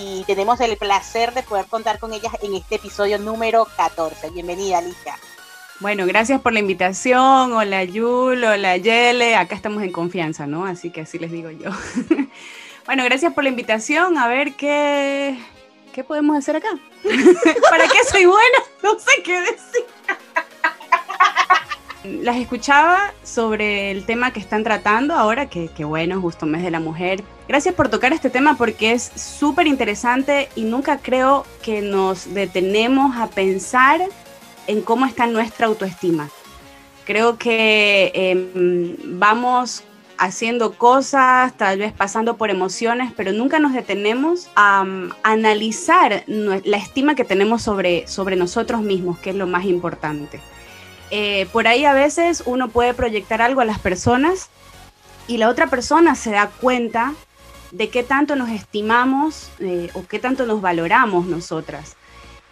Y 0.01 0.23
tenemos 0.23 0.61
el 0.61 0.77
placer 0.77 1.33
de 1.33 1.43
poder 1.43 1.65
contar 1.65 1.99
con 1.99 2.13
ella 2.13 2.31
en 2.41 2.55
este 2.55 2.75
episodio 2.75 3.19
número 3.19 3.67
14. 3.75 4.29
Bienvenida, 4.29 4.79
Ligia. 4.79 5.17
Bueno, 5.81 6.05
gracias 6.05 6.39
por 6.39 6.53
la 6.53 6.59
invitación. 6.59 7.51
Hola 7.51 7.83
Yul, 7.83 8.41
hola 8.45 8.77
Yele. 8.77 9.35
Acá 9.35 9.55
estamos 9.55 9.83
en 9.83 9.91
confianza, 9.91 10.47
¿no? 10.47 10.65
Así 10.65 10.89
que 10.89 11.01
así 11.01 11.19
les 11.19 11.31
digo 11.31 11.51
yo. 11.51 11.71
bueno, 12.85 13.03
gracias 13.03 13.33
por 13.33 13.43
la 13.43 13.49
invitación. 13.49 14.17
A 14.17 14.29
ver 14.29 14.53
qué, 14.53 15.37
qué 15.91 16.05
podemos 16.05 16.37
hacer 16.37 16.55
acá. 16.55 16.69
¿Para 17.69 17.85
qué 17.89 17.97
soy 18.09 18.23
buena? 18.23 18.59
No 18.81 18.97
sé 18.97 19.21
qué 19.21 19.41
decir. 19.41 19.85
Las 22.23 22.37
escuchaba 22.37 23.13
sobre 23.23 23.91
el 23.91 24.05
tema 24.05 24.31
que 24.31 24.39
están 24.39 24.63
tratando 24.63 25.13
ahora, 25.13 25.49
que, 25.49 25.67
que 25.67 25.83
bueno, 25.83 26.21
justo 26.21 26.45
mes 26.45 26.63
de 26.63 26.71
la 26.71 26.79
mujer. 26.79 27.21
Gracias 27.49 27.73
por 27.73 27.89
tocar 27.89 28.13
este 28.13 28.29
tema 28.29 28.57
porque 28.57 28.91
es 28.91 29.11
súper 29.15 29.65
interesante 29.65 30.49
y 30.55 30.65
nunca 30.65 30.99
creo 30.99 31.47
que 31.63 31.81
nos 31.81 32.31
detenemos 32.35 33.17
a 33.17 33.25
pensar 33.25 34.01
en 34.67 34.83
cómo 34.83 35.07
está 35.07 35.25
nuestra 35.25 35.65
autoestima. 35.65 36.29
Creo 37.05 37.39
que 37.39 38.11
em, 38.13 38.95
vamos 39.17 39.83
haciendo 40.19 40.73
cosas, 40.73 41.57
tal 41.57 41.79
vez 41.79 41.91
pasando 41.91 42.37
por 42.37 42.51
emociones, 42.51 43.13
pero 43.17 43.31
nunca 43.31 43.57
nos 43.57 43.73
detenemos 43.73 44.47
a 44.55 44.85
analizar 45.23 46.23
la 46.27 46.77
estima 46.77 47.15
que 47.15 47.23
tenemos 47.23 47.63
sobre, 47.63 48.07
sobre 48.07 48.35
nosotros 48.35 48.83
mismos, 48.83 49.17
que 49.17 49.31
es 49.31 49.35
lo 49.35 49.47
más 49.47 49.65
importante. 49.65 50.39
Eh, 51.09 51.47
por 51.51 51.67
ahí 51.67 51.83
a 51.85 51.93
veces 51.93 52.43
uno 52.45 52.69
puede 52.69 52.93
proyectar 52.93 53.41
algo 53.41 53.61
a 53.61 53.65
las 53.65 53.79
personas 53.79 54.49
y 55.27 55.37
la 55.37 55.49
otra 55.49 55.65
persona 55.65 56.13
se 56.13 56.29
da 56.29 56.51
cuenta 56.61 57.15
de 57.71 57.89
qué 57.89 58.03
tanto 58.03 58.35
nos 58.35 58.49
estimamos 58.49 59.51
eh, 59.59 59.89
o 59.93 60.05
qué 60.05 60.19
tanto 60.19 60.45
nos 60.45 60.61
valoramos 60.61 61.25
nosotras 61.25 61.95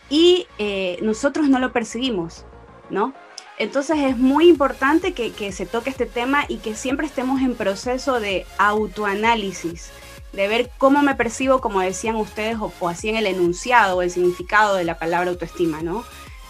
y 0.09 0.47
eh, 0.57 0.99
nosotros 1.01 1.49
no 1.49 1.59
lo 1.59 1.73
percibimos, 1.73 2.45
¿no? 2.89 3.13
Entonces 3.57 3.97
es 3.99 4.17
muy 4.17 4.47
importante 4.47 5.13
que, 5.13 5.51
se 5.51 5.65
toque 5.65 5.89
este 5.89 6.05
tema 6.05 6.45
y 6.47 6.57
que 6.57 6.75
siempre 6.75 7.07
estemos 7.07 7.41
en 7.41 7.55
proceso 7.55 8.19
de 8.19 8.45
autoanálisis, 8.59 9.89
de 10.31 10.47
ver 10.47 10.69
cómo 10.77 11.01
me 11.01 11.15
percibo, 11.15 11.59
como 11.59 11.79
decían 11.79 12.15
ustedes, 12.17 12.57
o, 12.57 12.71
o 12.79 12.87
así 12.87 13.09
en 13.09 13.15
el 13.15 13.25
enunciado 13.25 13.97
o 13.97 14.01
el 14.03 14.11
significado 14.11 14.75
de 14.75 14.83
la 14.83 14.99
palabra 14.99 15.31
autoestima, 15.31 15.81
¿no? 15.81 16.03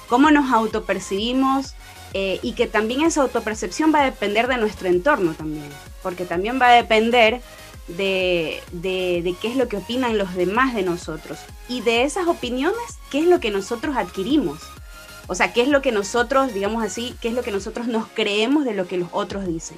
Cómo 0.10 0.32
nos 0.32 0.52
autopercibimos 0.52 1.76
eh, 2.14 2.40
y 2.42 2.54
que 2.54 2.68
también 2.68 3.02
esa 3.02 3.22
autopercepción 3.22 3.94
va 3.94 4.02
a 4.02 4.06
depender 4.06 4.48
de 4.48 4.58
nuestro 4.58 4.88
entorno 4.88 5.34
también, 5.34 5.70
porque 6.04 6.26
también 6.26 6.60
va 6.60 6.70
a 6.70 6.74
depender 6.74 7.42
de, 7.88 8.62
de, 8.72 9.36
qué 9.42 9.48
es 9.48 9.56
lo 9.56 9.68
que 9.68 9.78
opinan 9.78 10.18
los 10.18 10.36
demás 10.36 10.74
de 10.74 10.84
nosotros 10.84 11.40
y 11.70 11.82
de 11.82 12.04
esas 12.04 12.28
opiniones, 12.28 13.00
qué 13.12 13.20
es 13.20 13.26
lo 13.26 13.40
que 13.40 13.52
nosotros 13.52 13.96
adquirimos. 13.96 14.60
O 15.28 15.36
sea, 15.36 15.52
qué 15.52 15.62
es 15.62 15.68
lo 15.68 15.82
que 15.82 15.92
nosotros, 15.92 16.54
digamos 16.54 16.84
así, 16.84 17.16
qué 17.22 17.28
es 17.28 17.34
lo 17.34 17.44
que 17.44 17.52
nosotros 17.52 17.88
nos 17.88 18.08
creemos 18.08 18.64
de 18.64 18.74
lo 18.74 18.88
que 18.88 18.98
los 18.98 19.10
otros 19.12 19.46
dicen. 19.46 19.78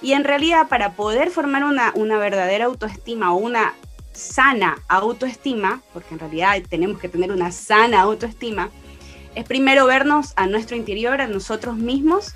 Y 0.00 0.12
en 0.12 0.24
realidad, 0.24 0.68
para 0.68 0.92
poder 0.92 1.30
formar 1.30 1.64
una, 1.64 1.92
una 1.94 2.18
verdadera 2.18 2.66
autoestima 2.66 3.32
o 3.32 3.36
una 3.36 3.74
sana 4.12 4.78
autoestima, 4.88 5.82
porque 5.92 6.14
en 6.14 6.20
realidad 6.20 6.56
tenemos 6.68 6.98
que 6.98 7.08
tener 7.08 7.30
una 7.30 7.52
sana 7.52 8.00
autoestima, 8.00 8.70
es 9.34 9.44
primero 9.44 9.84
vernos 9.84 10.32
a 10.36 10.46
nuestro 10.46 10.76
interior, 10.76 11.20
a 11.20 11.26
nosotros 11.26 11.76
mismos, 11.76 12.34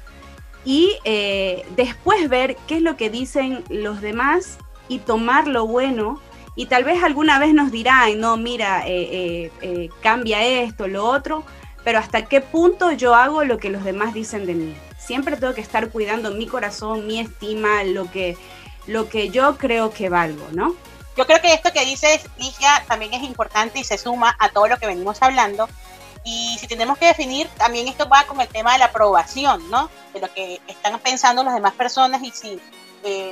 y 0.65 0.99
eh, 1.05 1.65
después 1.77 2.29
ver 2.29 2.57
qué 2.69 2.77
es 2.77 2.83
lo 2.83 2.99
que 2.99 3.09
dicen 3.09 3.65
los 3.71 4.03
demás 4.03 4.59
y 4.91 4.99
tomar 4.99 5.47
lo 5.47 5.67
bueno. 5.67 6.21
Y 6.57 6.67
tal 6.67 6.85
vez 6.85 7.03
alguna 7.03 7.39
vez 7.39 7.55
nos 7.55 7.71
dirá, 7.71 8.07
no, 8.17 8.37
mira, 8.37 8.87
eh, 8.87 9.09
eh, 9.13 9.53
eh, 9.63 9.89
cambia 10.03 10.45
esto, 10.45 10.89
lo 10.89 11.07
otro, 11.07 11.45
pero 11.85 12.01
hasta 12.01 12.27
qué 12.27 12.41
punto 12.41 12.91
yo 12.91 13.15
hago 13.15 13.45
lo 13.45 13.57
que 13.57 13.71
los 13.71 13.85
demás 13.85 14.13
dicen 14.13 14.47
de 14.47 14.55
mí. 14.55 14.77
Siempre 14.99 15.37
tengo 15.37 15.55
que 15.55 15.61
estar 15.61 15.89
cuidando 15.91 16.33
mi 16.33 16.47
corazón, 16.47 17.07
mi 17.07 17.21
estima, 17.21 17.85
lo 17.85 18.11
que, 18.11 18.37
lo 18.89 19.09
que 19.09 19.31
yo 19.31 19.57
creo 19.57 19.91
que 19.93 20.09
valgo, 20.09 20.45
¿no? 20.53 20.75
Yo 21.17 21.25
creo 21.25 21.41
que 21.41 21.55
esto 21.55 21.73
que 21.73 21.85
dices, 21.85 22.23
Ligia, 22.37 22.85
también 22.89 23.15
es 23.15 23.23
importante 23.23 23.79
y 23.79 23.85
se 23.85 23.97
suma 23.97 24.37
a 24.41 24.49
todo 24.49 24.67
lo 24.67 24.77
que 24.77 24.87
venimos 24.87 25.23
hablando. 25.23 25.69
Y 26.25 26.59
si 26.59 26.67
tenemos 26.67 26.99
que 26.99 27.07
definir, 27.07 27.49
también 27.57 27.87
esto 27.87 28.09
va 28.09 28.25
con 28.25 28.41
el 28.41 28.49
tema 28.49 28.73
de 28.73 28.81
la 28.81 28.87
aprobación, 28.87 29.71
¿no? 29.71 29.89
De 30.13 30.21
lo 30.21 30.33
que 30.35 30.61
están 30.67 30.99
pensando 30.99 31.45
las 31.45 31.55
demás 31.55 31.75
personas 31.75 32.23
y 32.23 32.33
si 32.33 32.61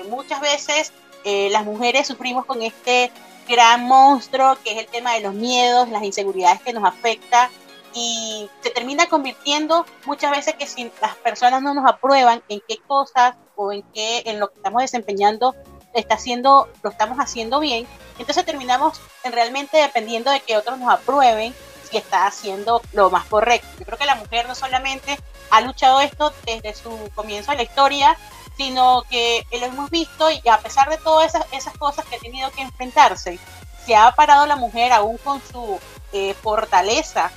muchas 0.08 0.40
veces 0.40 0.92
eh, 1.24 1.48
las 1.50 1.64
mujeres 1.64 2.06
sufrimos 2.06 2.44
con 2.44 2.62
este 2.62 3.10
gran 3.48 3.84
monstruo 3.84 4.56
que 4.62 4.72
es 4.72 4.78
el 4.78 4.86
tema 4.86 5.14
de 5.14 5.20
los 5.20 5.34
miedos, 5.34 5.88
las 5.88 6.02
inseguridades 6.02 6.60
que 6.60 6.72
nos 6.72 6.84
afecta 6.84 7.50
y 7.94 8.48
se 8.62 8.70
termina 8.70 9.06
convirtiendo 9.06 9.86
muchas 10.04 10.30
veces 10.30 10.54
que 10.54 10.66
si 10.66 10.90
las 11.00 11.16
personas 11.16 11.62
no 11.62 11.72
nos 11.72 11.90
aprueban 11.90 12.42
en 12.48 12.60
qué 12.68 12.76
cosas 12.86 13.34
o 13.56 13.72
en 13.72 13.82
qué 13.94 14.22
en 14.26 14.38
lo 14.38 14.48
que 14.48 14.56
estamos 14.56 14.82
desempeñando 14.82 15.54
está 15.94 16.16
haciendo 16.16 16.68
lo 16.82 16.90
estamos 16.90 17.18
haciendo 17.18 17.60
bien 17.60 17.86
entonces 18.18 18.44
terminamos 18.44 19.00
en 19.24 19.32
realmente 19.32 19.78
dependiendo 19.78 20.30
de 20.30 20.40
que 20.40 20.56
otros 20.56 20.78
nos 20.78 20.92
aprueben 20.92 21.54
si 21.88 21.96
está 21.96 22.26
haciendo 22.26 22.82
lo 22.92 23.10
más 23.10 23.24
correcto. 23.26 23.66
Yo 23.78 23.84
creo 23.84 23.98
que 23.98 24.06
la 24.06 24.16
mujer 24.16 24.46
no 24.46 24.54
solamente 24.54 25.18
ha 25.50 25.60
luchado 25.60 26.00
esto 26.00 26.32
desde 26.44 26.74
su 26.74 27.10
comienzo 27.14 27.52
de 27.52 27.58
la 27.58 27.62
historia 27.62 28.16
sino 28.58 29.04
que 29.08 29.46
lo 29.52 29.66
hemos 29.66 29.88
visto 29.88 30.28
y 30.30 30.46
a 30.48 30.58
pesar 30.58 30.90
de 30.90 30.98
todas 30.98 31.32
esas, 31.52 31.78
cosas 31.78 32.04
que 32.06 32.16
ha 32.16 32.18
tenido 32.18 32.50
que 32.50 32.62
enfrentarse, 32.62 33.38
se 33.86 33.94
ha 33.94 34.10
parado 34.10 34.46
la 34.46 34.56
mujer 34.56 34.92
aún 34.92 35.16
con 35.18 35.40
su 35.40 35.78
eh, 36.12 36.34
fortaleza, 36.34 37.30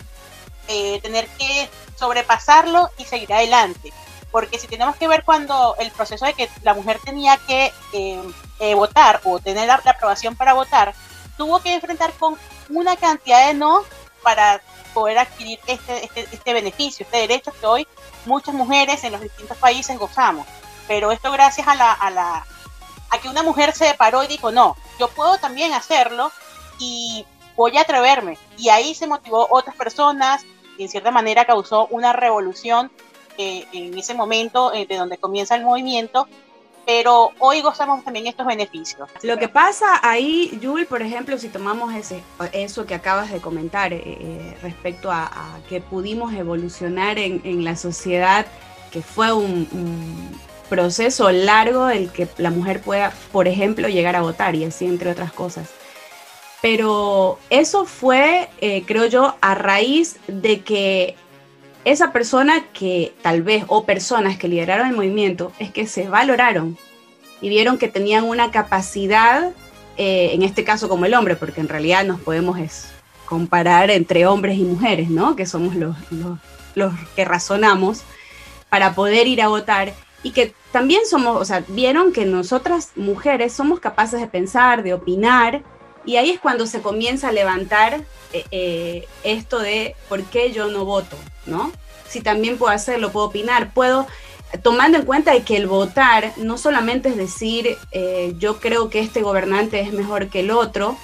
eh, 0.67 0.99
tener 1.01 1.27
que 1.37 1.69
sobrepasarlo 1.95 2.89
y 2.97 3.05
seguir 3.05 3.31
adelante. 3.31 3.93
Porque 4.31 4.57
si 4.57 4.67
tenemos 4.67 4.95
que 4.95 5.07
ver 5.07 5.23
cuando 5.23 5.75
el 5.77 5.91
proceso 5.91 6.25
de 6.25 6.33
que 6.33 6.49
la 6.63 6.73
mujer 6.73 6.99
tenía 7.05 7.37
que 7.37 7.71
eh, 7.93 8.73
votar 8.73 9.21
o 9.23 9.39
tener 9.39 9.67
la, 9.67 9.75
aprobación 9.75 10.35
para 10.35 10.53
votar, 10.53 10.95
tuvo 11.37 11.59
que 11.61 11.75
enfrentar 11.75 12.13
con 12.13 12.35
una 12.69 12.95
cantidad 12.95 13.47
de 13.47 13.53
no 13.53 13.83
para 14.23 14.61
poder 14.95 15.19
adquirir 15.19 15.59
este, 15.67 16.05
este, 16.05 16.27
este 16.31 16.53
beneficio, 16.53 17.05
este 17.05 17.17
derecho 17.17 17.51
que 17.51 17.65
hoy 17.65 17.87
muchas 18.25 18.55
mujeres 18.55 19.03
en 19.03 19.11
los 19.11 19.21
distintos 19.21 19.57
países 19.57 19.97
gozamos 19.99 20.47
pero 20.91 21.13
esto 21.13 21.31
gracias 21.31 21.69
a 21.69 21.75
la, 21.75 21.93
a 21.93 22.09
la 22.09 22.45
a 23.11 23.17
que 23.17 23.29
una 23.29 23.43
mujer 23.43 23.71
se 23.71 23.93
paró 23.93 24.25
y 24.25 24.27
dijo, 24.27 24.51
no, 24.51 24.75
yo 24.99 25.07
puedo 25.07 25.37
también 25.37 25.71
hacerlo 25.71 26.33
y 26.79 27.25
voy 27.55 27.77
a 27.77 27.81
atreverme. 27.83 28.37
Y 28.57 28.67
ahí 28.67 28.93
se 28.93 29.07
motivó 29.07 29.47
otras 29.51 29.73
personas 29.77 30.43
y 30.77 30.83
en 30.83 30.89
cierta 30.89 31.09
manera 31.09 31.45
causó 31.45 31.87
una 31.91 32.11
revolución 32.11 32.91
eh, 33.37 33.65
en 33.71 33.97
ese 33.97 34.13
momento 34.15 34.73
eh, 34.73 34.85
de 34.85 34.97
donde 34.97 35.17
comienza 35.17 35.55
el 35.55 35.63
movimiento, 35.63 36.27
pero 36.85 37.31
hoy 37.39 37.61
gozamos 37.61 38.03
también 38.03 38.27
estos 38.27 38.45
beneficios. 38.45 39.07
Lo 39.21 39.37
que 39.37 39.47
pasa 39.47 40.01
ahí, 40.03 40.59
Yul, 40.59 40.87
por 40.87 41.01
ejemplo, 41.01 41.37
si 41.37 41.47
tomamos 41.47 41.93
ese, 41.93 42.21
eso 42.51 42.85
que 42.85 42.95
acabas 42.95 43.31
de 43.31 43.39
comentar 43.39 43.93
eh, 43.93 44.57
respecto 44.61 45.09
a, 45.09 45.57
que 45.69 45.79
pudimos 45.79 46.33
evolucionar 46.33 47.17
en, 47.17 47.39
en, 47.45 47.63
la 47.63 47.77
sociedad, 47.77 48.45
que 48.91 49.01
fue 49.01 49.31
un 49.31 49.69
proceso 50.71 51.29
largo 51.31 51.89
el 51.89 52.09
que 52.11 52.29
la 52.37 52.49
mujer 52.49 52.79
pueda, 52.79 53.11
por 53.33 53.49
ejemplo, 53.49 53.89
llegar 53.89 54.15
a 54.15 54.21
votar 54.21 54.55
y 54.55 54.63
así 54.63 54.85
entre 54.85 55.11
otras 55.11 55.33
cosas. 55.33 55.69
pero 56.61 57.39
eso 57.49 57.85
fue, 57.85 58.47
eh, 58.61 58.83
creo 58.85 59.07
yo, 59.07 59.35
a 59.41 59.53
raíz 59.55 60.17
de 60.27 60.61
que 60.61 61.15
esa 61.83 62.13
persona 62.13 62.67
que 62.71 63.13
tal 63.21 63.41
vez, 63.41 63.65
o 63.67 63.83
personas 63.85 64.37
que 64.37 64.47
lideraron 64.47 64.87
el 64.87 64.95
movimiento, 64.95 65.51
es 65.59 65.71
que 65.71 65.87
se 65.87 66.07
valoraron 66.07 66.77
y 67.41 67.49
vieron 67.49 67.77
que 67.77 67.89
tenían 67.89 68.23
una 68.23 68.51
capacidad, 68.51 69.51
eh, 69.97 70.29
en 70.33 70.43
este 70.43 70.63
caso 70.63 70.87
como 70.87 71.05
el 71.05 71.15
hombre, 71.15 71.35
porque 71.35 71.59
en 71.59 71.67
realidad 71.67 72.05
nos 72.05 72.21
podemos 72.21 72.57
comparar 73.25 73.89
entre 73.89 74.25
hombres 74.25 74.57
y 74.57 74.63
mujeres, 74.63 75.09
¿no? 75.09 75.35
Que 75.35 75.45
somos 75.45 75.75
los, 75.75 75.97
los 76.75 76.93
que 77.15 77.25
razonamos 77.25 78.03
para 78.69 78.93
poder 78.93 79.27
ir 79.27 79.41
a 79.41 79.49
votar 79.49 79.93
y 80.23 80.31
que 80.31 80.53
también 80.71 81.01
somos, 81.09 81.39
o 81.39 81.45
sea, 81.45 81.63
vieron 81.67 82.13
que 82.13 82.25
nosotras 82.25 82.91
mujeres 82.95 83.53
somos 83.53 83.79
capaces 83.79 84.19
de 84.19 84.27
pensar, 84.27 84.83
de 84.83 84.93
opinar, 84.93 85.63
y 86.05 86.17
ahí 86.17 86.31
es 86.31 86.39
cuando 86.39 86.65
se 86.65 86.81
comienza 86.81 87.29
a 87.29 87.31
levantar 87.31 88.01
eh, 88.33 88.45
eh, 88.51 89.07
esto 89.23 89.59
de 89.59 89.95
por 90.09 90.23
qué 90.23 90.51
yo 90.51 90.67
no 90.67 90.85
voto, 90.85 91.15
¿no? 91.45 91.71
Si 92.07 92.21
también 92.21 92.57
puedo 92.57 92.71
hacerlo, 92.71 93.11
puedo 93.11 93.27
opinar, 93.27 93.73
puedo, 93.73 94.07
tomando 94.63 94.97
en 94.97 95.05
cuenta 95.05 95.39
que 95.43 95.57
el 95.57 95.67
votar 95.67 96.33
no 96.37 96.57
solamente 96.57 97.09
es 97.09 97.17
decir 97.17 97.77
eh, 97.91 98.33
yo 98.37 98.59
creo 98.59 98.89
que 98.89 98.99
este 98.99 99.21
gobernante 99.21 99.79
es 99.79 99.93
mejor 99.93 100.29
que 100.29 100.41
el 100.41 100.51
otro, 100.51 100.97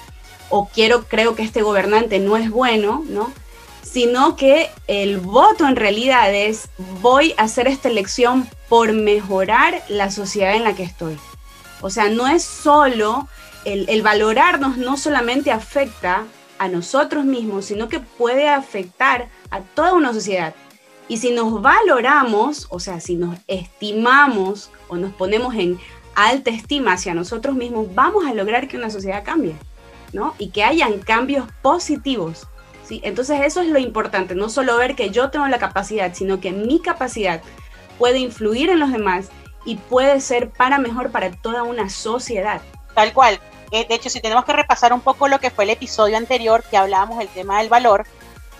o 0.50 0.68
quiero, 0.68 1.04
creo 1.04 1.34
que 1.34 1.42
este 1.42 1.62
gobernante 1.62 2.18
no 2.18 2.36
es 2.36 2.50
bueno, 2.50 3.04
¿no? 3.06 3.32
Sino 3.98 4.36
que 4.36 4.70
el 4.86 5.18
voto 5.18 5.66
en 5.66 5.74
realidad 5.74 6.32
es 6.32 6.68
voy 7.00 7.34
a 7.36 7.42
hacer 7.42 7.66
esta 7.66 7.88
elección 7.88 8.48
por 8.68 8.92
mejorar 8.92 9.82
la 9.88 10.12
sociedad 10.12 10.54
en 10.54 10.62
la 10.62 10.76
que 10.76 10.84
estoy. 10.84 11.18
O 11.80 11.90
sea, 11.90 12.08
no 12.08 12.28
es 12.28 12.44
solo 12.44 13.26
el, 13.64 14.00
valorarnos 14.02 14.76
no 14.76 14.96
solamente 14.96 15.50
afecta 15.50 16.26
a 16.60 16.68
nosotros 16.68 17.24
mismos, 17.24 17.64
sino 17.64 17.88
que 17.88 17.98
puede 17.98 18.48
afectar 18.48 19.30
a 19.50 19.62
toda 19.62 19.94
una 19.94 20.12
sociedad. 20.12 20.54
Y 21.08 21.16
si 21.16 21.32
nos 21.32 21.60
valoramos, 21.60 22.68
o 22.70 22.78
sea, 22.78 23.00
si 23.00 23.16
nos 23.16 23.36
estimamos 23.48 24.70
o 24.86 24.94
nos 24.94 25.12
ponemos 25.12 25.56
en 25.56 25.76
alta 26.14 26.50
estima 26.50 26.92
hacia 26.92 27.14
nosotros 27.14 27.56
mismos, 27.56 27.92
vamos 27.96 28.26
a 28.26 28.32
lograr 28.32 28.68
que 28.68 28.76
una 28.76 28.90
sociedad 28.90 29.24
cambie, 29.24 29.56
¿no? 30.12 30.36
Y 30.38 30.50
que 30.50 30.62
hayan 30.62 31.00
cambios 31.00 31.48
positivos. 31.62 32.46
Entonces 32.90 33.40
eso 33.42 33.60
es 33.60 33.68
lo 33.68 33.78
importante, 33.78 34.34
no 34.34 34.48
solo 34.48 34.76
ver 34.76 34.94
que 34.94 35.10
yo 35.10 35.30
tengo 35.30 35.46
la 35.48 35.58
capacidad, 35.58 36.14
sino 36.14 36.40
que 36.40 36.52
mi 36.52 36.80
capacidad 36.80 37.42
puede 37.98 38.18
influir 38.18 38.70
en 38.70 38.78
los 38.78 38.92
demás 38.92 39.28
y 39.64 39.76
puede 39.76 40.20
ser 40.20 40.50
para 40.50 40.78
mejor 40.78 41.10
para 41.10 41.30
toda 41.30 41.62
una 41.62 41.90
sociedad. 41.90 42.62
Tal 42.94 43.12
cual. 43.12 43.40
Eh, 43.70 43.86
de 43.86 43.94
hecho, 43.94 44.08
si 44.08 44.20
tenemos 44.20 44.46
que 44.46 44.54
repasar 44.54 44.94
un 44.94 45.02
poco 45.02 45.28
lo 45.28 45.40
que 45.40 45.50
fue 45.50 45.64
el 45.64 45.70
episodio 45.70 46.16
anterior 46.16 46.64
que 46.70 46.78
hablábamos 46.78 47.18
del 47.18 47.28
tema 47.28 47.58
del 47.58 47.68
valor, 47.68 48.06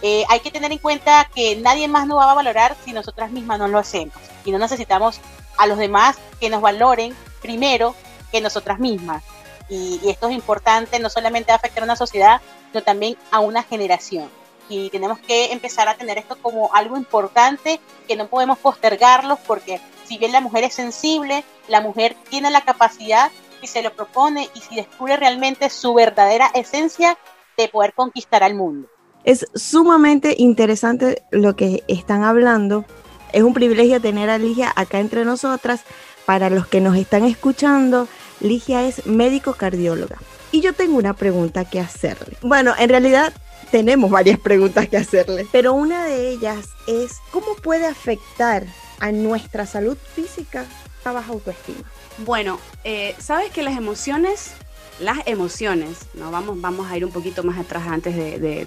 eh, 0.03 0.25
hay 0.29 0.41
que 0.41 0.51
tener 0.51 0.71
en 0.71 0.79
cuenta 0.79 1.29
que 1.35 1.57
nadie 1.57 1.89
más 1.89 2.07
nos 2.07 2.19
va 2.19 2.31
a 2.31 2.35
valorar 2.35 2.77
si 2.85 2.93
nosotras 2.93 3.31
mismas 3.31 3.59
no 3.59 3.69
lo 3.69 3.79
hacemos. 3.79 4.15
Y 4.45 4.53
no 4.53 4.59
necesitamos 4.59 5.21
a 5.57 5.67
los 5.67 5.79
demás 5.79 6.19
que 6.41 6.51
nos 6.51 6.61
valoren 6.61 7.15
primero 7.41 7.95
que 8.31 8.41
nosotras 8.41 8.79
mismas. 8.79 9.25
Y, 9.69 10.01
y 10.03 10.11
esto 10.11 10.29
es 10.29 10.35
importante, 10.35 10.99
no 10.99 11.11
solamente 11.11 11.53
afectar 11.53 11.83
a 11.83 11.85
una 11.85 11.97
sociedad, 11.97 12.41
sino 12.73 12.83
también 12.83 13.17
a 13.31 13.41
una 13.41 13.63
generación. 13.63 14.31
Y 14.69 14.91
tenemos 14.91 15.19
que 15.19 15.53
empezar 15.53 15.89
a 15.89 15.95
tener 15.95 16.19
esto 16.19 16.37
como 16.41 16.75
algo 16.75 16.97
importante, 16.97 17.81
que 18.07 18.17
no 18.17 18.29
podemos 18.29 18.59
postergarlo, 18.59 19.39
porque 19.47 19.81
si 20.05 20.19
bien 20.19 20.33
la 20.33 20.41
mujer 20.41 20.65
es 20.65 20.75
sensible, 20.75 21.45
la 21.69 21.81
mujer 21.81 22.17
tiene 22.31 22.51
la 22.51 22.63
capacidad 22.63 23.31
si 23.61 23.67
se 23.67 23.83
lo 23.83 23.93
propone 23.93 24.49
y 24.55 24.61
si 24.61 24.77
descubre 24.77 25.17
realmente 25.17 25.69
su 25.71 25.95
verdadera 25.95 26.51
esencia 26.55 27.19
de 27.57 27.69
poder 27.69 27.93
conquistar 27.93 28.43
al 28.43 28.55
mundo. 28.55 28.89
Es 29.25 29.47
sumamente 29.55 30.35
interesante 30.39 31.23
lo 31.31 31.57
que 31.57 31.83
están 31.89 32.23
hablando. 32.23 32.85
Es 33.33 33.43
un 33.43 33.53
privilegio 33.53 34.01
tener 34.01 34.31
a 34.31 34.39
Ligia 34.39 34.73
acá 34.75 35.01
entre 35.01 35.25
nosotras. 35.25 35.83
Para 36.25 36.51
los 36.51 36.67
que 36.67 36.83
nos 36.83 36.95
están 36.97 37.25
escuchando, 37.25 38.07
Ligia 38.41 38.87
es 38.87 39.07
médico 39.07 39.55
cardióloga. 39.55 40.19
Y 40.51 40.61
yo 40.61 40.73
tengo 40.73 40.97
una 40.97 41.15
pregunta 41.15 41.65
que 41.65 41.81
hacerle. 41.81 42.37
Bueno, 42.43 42.75
en 42.79 42.89
realidad 42.89 43.33
tenemos 43.71 44.11
varias 44.11 44.39
preguntas 44.39 44.89
que 44.89 44.97
hacerle, 44.97 45.47
pero 45.53 45.75
una 45.75 46.07
de 46.07 46.31
ellas 46.31 46.69
es, 46.87 47.17
¿cómo 47.31 47.55
puede 47.57 47.87
afectar 47.87 48.65
a 49.01 49.13
nuestra 49.13 49.67
salud 49.67 49.97
física 50.15 50.65
la 51.05 51.13
baja 51.13 51.33
autoestima? 51.33 51.85
Bueno, 52.19 52.59
eh, 52.85 53.15
sabes 53.19 53.51
que 53.51 53.63
las 53.63 53.77
emociones, 53.77 54.53
las 55.01 55.19
emociones. 55.27 55.99
Vamos, 56.15 56.61
vamos 56.61 56.91
a 56.91 56.97
ir 56.97 57.05
un 57.05 57.13
poquito 57.13 57.43
más 57.43 57.59
atrás 57.59 57.87
antes 57.87 58.17
de, 58.17 58.67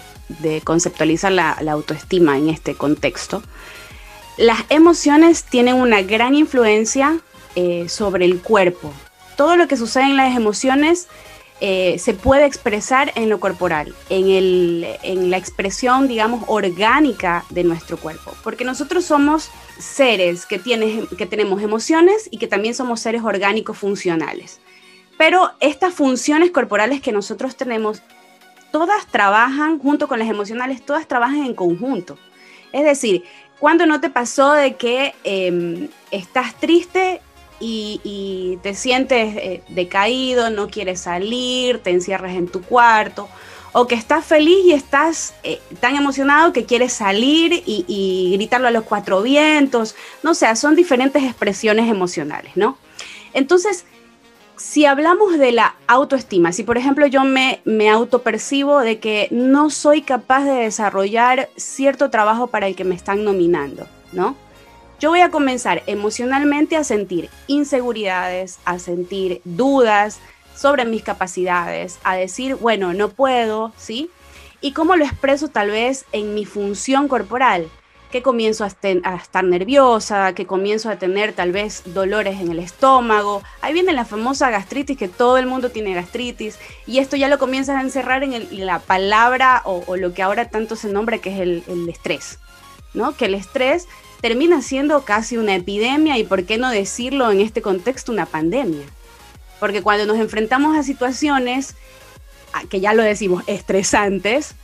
conceptualizar 0.63 1.31
la, 1.31 1.51
autoestima 1.51 2.37
en 2.37 2.49
este 2.49 2.75
contexto. 2.75 3.41
Las 4.37 4.59
emociones 4.69 5.43
tienen 5.43 5.75
una 5.75 6.01
gran 6.01 6.35
influencia 6.35 7.19
eh, 7.55 7.89
sobre 7.89 8.25
el 8.25 8.41
cuerpo. 8.41 8.93
Todo 9.41 9.55
lo 9.55 9.67
que 9.67 9.75
sucede 9.75 10.03
en 10.03 10.17
las 10.17 10.37
emociones 10.37 11.07
eh, 11.61 11.97
se 11.97 12.13
puede 12.13 12.45
expresar 12.45 13.11
en 13.15 13.27
lo 13.27 13.39
corporal, 13.39 13.95
en, 14.11 15.31
la 15.31 15.37
expresión, 15.37 16.07
digamos, 16.07 16.43
orgánica 16.45 17.43
de 17.49 17.63
nuestro 17.63 17.97
cuerpo, 17.97 18.35
porque 18.43 18.63
nosotros 18.63 19.03
somos 19.03 19.49
seres 19.79 20.45
que, 20.45 20.59
que 21.17 21.25
tenemos 21.25 21.63
emociones 21.63 22.29
y 22.29 22.37
que 22.37 22.45
también 22.45 22.75
somos 22.75 22.99
seres 22.99 23.23
orgánicos 23.23 23.79
funcionales. 23.79 24.61
Pero 25.17 25.49
estas 25.59 25.95
funciones 25.95 26.51
corporales 26.51 27.01
que 27.01 27.11
nosotros 27.11 27.55
tenemos, 27.55 28.03
todas 28.71 29.07
trabajan 29.07 29.79
junto 29.79 30.07
con 30.07 30.19
las 30.19 30.29
emocionales, 30.29 30.85
todas 30.85 31.07
trabajan 31.07 31.45
en 31.47 31.55
conjunto. 31.55 32.15
Es 32.73 32.83
decir, 32.83 33.23
cuando 33.59 33.87
no 33.87 33.99
te 34.01 34.11
pasó 34.11 34.53
de 34.53 34.75
que 34.75 35.15
em, 35.23 35.87
estás 36.11 36.53
triste 36.59 37.21
y, 37.61 38.59
te 38.63 38.73
sientes 38.73 39.35
eh, 39.37 39.63
decaído, 39.69 40.49
no 40.49 40.67
quieres 40.67 41.01
salir, 41.01 41.79
te 41.79 41.91
encierras 41.91 42.33
en 42.33 42.47
tu 42.47 42.61
cuarto, 42.61 43.29
o 43.73 43.87
que 43.87 43.95
estás 43.95 44.25
feliz 44.25 44.65
y 44.65 44.73
estás 44.73 45.33
eh, 45.43 45.61
tan 45.79 45.95
emocionado 45.95 46.51
que 46.51 46.65
quieres 46.65 46.93
salir 46.93 47.63
y, 47.65 48.31
gritarlo 48.33 48.67
a 48.67 48.71
los 48.71 48.83
cuatro 48.83 49.21
vientos, 49.21 49.95
no 50.23 50.33
sé, 50.33 50.53
son 50.55 50.75
diferentes 50.75 51.23
expresiones 51.23 51.89
emocionales, 51.89 52.51
¿no? 52.55 52.77
Entonces, 53.33 53.85
si 54.57 54.85
hablamos 54.85 55.37
de 55.37 55.53
la 55.53 55.75
autoestima, 55.87 56.51
si 56.51 56.63
por 56.63 56.77
ejemplo 56.77 57.07
yo 57.07 57.23
me, 57.23 57.61
me 57.63 57.89
autopercibo 57.89 58.79
de 58.79 58.99
que 58.99 59.27
no 59.31 59.69
soy 59.69 60.01
capaz 60.01 60.43
de 60.43 60.51
desarrollar 60.51 61.49
cierto 61.55 62.09
trabajo 62.09 62.47
para 62.47 62.67
el 62.67 62.75
que 62.75 62.83
me 62.83 62.93
están 62.93 63.23
nominando, 63.23 63.87
¿no? 64.11 64.35
Yo 65.01 65.09
voy 65.09 65.21
a 65.21 65.31
comenzar 65.31 65.81
emocionalmente 65.87 66.77
a 66.77 66.83
sentir 66.83 67.31
inseguridades, 67.47 68.59
a 68.65 68.77
sentir 68.77 69.41
dudas 69.45 70.19
sobre 70.55 70.85
mis 70.85 71.01
capacidades, 71.01 71.97
a 72.03 72.15
decir, 72.15 72.53
bueno, 72.55 72.93
no 72.93 73.09
puedo, 73.09 73.73
¿sí? 73.77 74.11
¿Y 74.61 74.73
cómo 74.73 74.95
lo 74.95 75.03
expreso 75.03 75.47
tal 75.47 75.71
vez 75.71 76.05
en 76.11 76.35
mi 76.35 76.45
función 76.45 77.07
corporal? 77.07 77.67
Que 78.11 78.21
comienzo 78.21 78.63
a, 78.63 78.67
estar 78.67 79.43
nerviosa, 79.43 80.35
que 80.35 80.45
comienzo 80.45 80.91
a 80.91 80.97
tener 80.97 81.33
tal 81.33 81.51
vez 81.51 81.81
dolores 81.85 82.39
en 82.39 82.51
el 82.51 82.59
estómago. 82.59 83.41
Ahí 83.61 83.73
viene 83.73 83.93
la 83.93 84.05
famosa 84.05 84.51
gastritis, 84.51 84.99
que 84.99 85.07
todo 85.07 85.39
el 85.39 85.47
mundo 85.47 85.71
tiene 85.71 85.95
gastritis, 85.95 86.59
y 86.85 86.99
esto 86.99 87.15
ya 87.15 87.27
lo 87.27 87.39
comienzas 87.39 87.77
a 87.77 87.81
encerrar 87.81 88.23
en, 88.23 88.65
la 88.65 88.77
palabra 88.77 89.63
o, 89.65 89.95
lo 89.95 90.13
que 90.13 90.21
ahora 90.21 90.49
tanto 90.49 90.75
se 90.75 90.89
nombra 90.93 91.17
que 91.17 91.33
es 91.33 91.39
el, 91.39 91.63
el 91.67 91.89
estrés, 91.89 92.37
¿no? 92.93 93.15
Que 93.17 93.25
el 93.25 93.33
estrés 93.33 93.87
termina 94.21 94.61
siendo 94.61 95.03
casi 95.03 95.37
una 95.37 95.55
epidemia 95.55 96.17
y, 96.17 96.23
por 96.23 96.45
qué 96.45 96.57
no 96.57 96.69
decirlo 96.69 97.31
en 97.31 97.41
este 97.41 97.61
contexto, 97.61 98.11
una 98.11 98.25
pandemia. 98.25 98.85
Porque 99.59 99.81
cuando 99.81 100.05
nos 100.05 100.17
enfrentamos 100.17 100.77
a 100.77 100.83
situaciones, 100.83 101.75
que 102.69 102.79
ya 102.79 102.93
lo 102.93 103.03
decimos, 103.03 103.43
estresantes, 103.47 104.55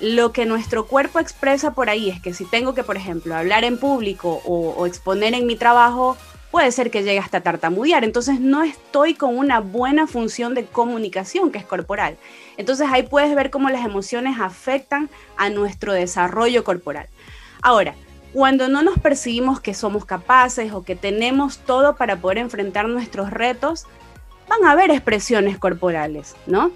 lo 0.00 0.32
que 0.32 0.46
nuestro 0.46 0.86
cuerpo 0.86 1.20
expresa 1.20 1.74
por 1.74 1.88
ahí 1.88 2.10
es 2.10 2.20
que 2.20 2.34
si 2.34 2.44
tengo 2.44 2.74
que, 2.74 2.82
por 2.82 2.96
ejemplo, 2.96 3.36
hablar 3.36 3.64
en 3.64 3.78
público 3.78 4.42
o, 4.44 4.86
exponer 4.86 5.34
en 5.34 5.46
mi 5.46 5.56
trabajo, 5.56 6.16
puede 6.50 6.72
ser 6.72 6.90
que 6.90 7.04
llegue 7.04 7.20
hasta 7.20 7.40
tartamudear. 7.40 8.04
Entonces 8.04 8.40
no 8.40 8.62
estoy 8.62 9.14
con 9.14 9.36
una 9.36 9.60
buena 9.60 10.06
función 10.06 10.54
de 10.54 10.64
comunicación 10.64 11.52
que 11.52 11.58
es 11.58 11.64
corporal. 11.64 12.16
Entonces 12.56 12.88
ahí 12.90 13.04
puedes 13.04 13.34
ver 13.34 13.50
cómo 13.50 13.70
las 13.70 13.84
emociones 13.84 14.40
afectan 14.40 15.08
a 15.36 15.50
nuestro 15.50 15.92
desarrollo 15.92 16.64
corporal. 16.64 17.08
Ahora, 17.62 17.94
cuando 18.32 18.68
no 18.68 18.82
nos 18.82 18.98
percibimos 18.98 19.60
que 19.60 19.74
somos 19.74 20.04
capaces 20.04 20.72
o 20.72 20.84
que 20.84 20.96
tenemos 20.96 21.58
todo 21.58 21.96
para 21.96 22.16
poder 22.20 22.38
enfrentar 22.38 22.88
nuestros 22.88 23.30
retos, 23.30 23.86
van 24.48 24.64
a 24.64 24.72
haber 24.72 24.90
expresiones 24.90 25.58
corporales, 25.58 26.34
¿no? 26.46 26.70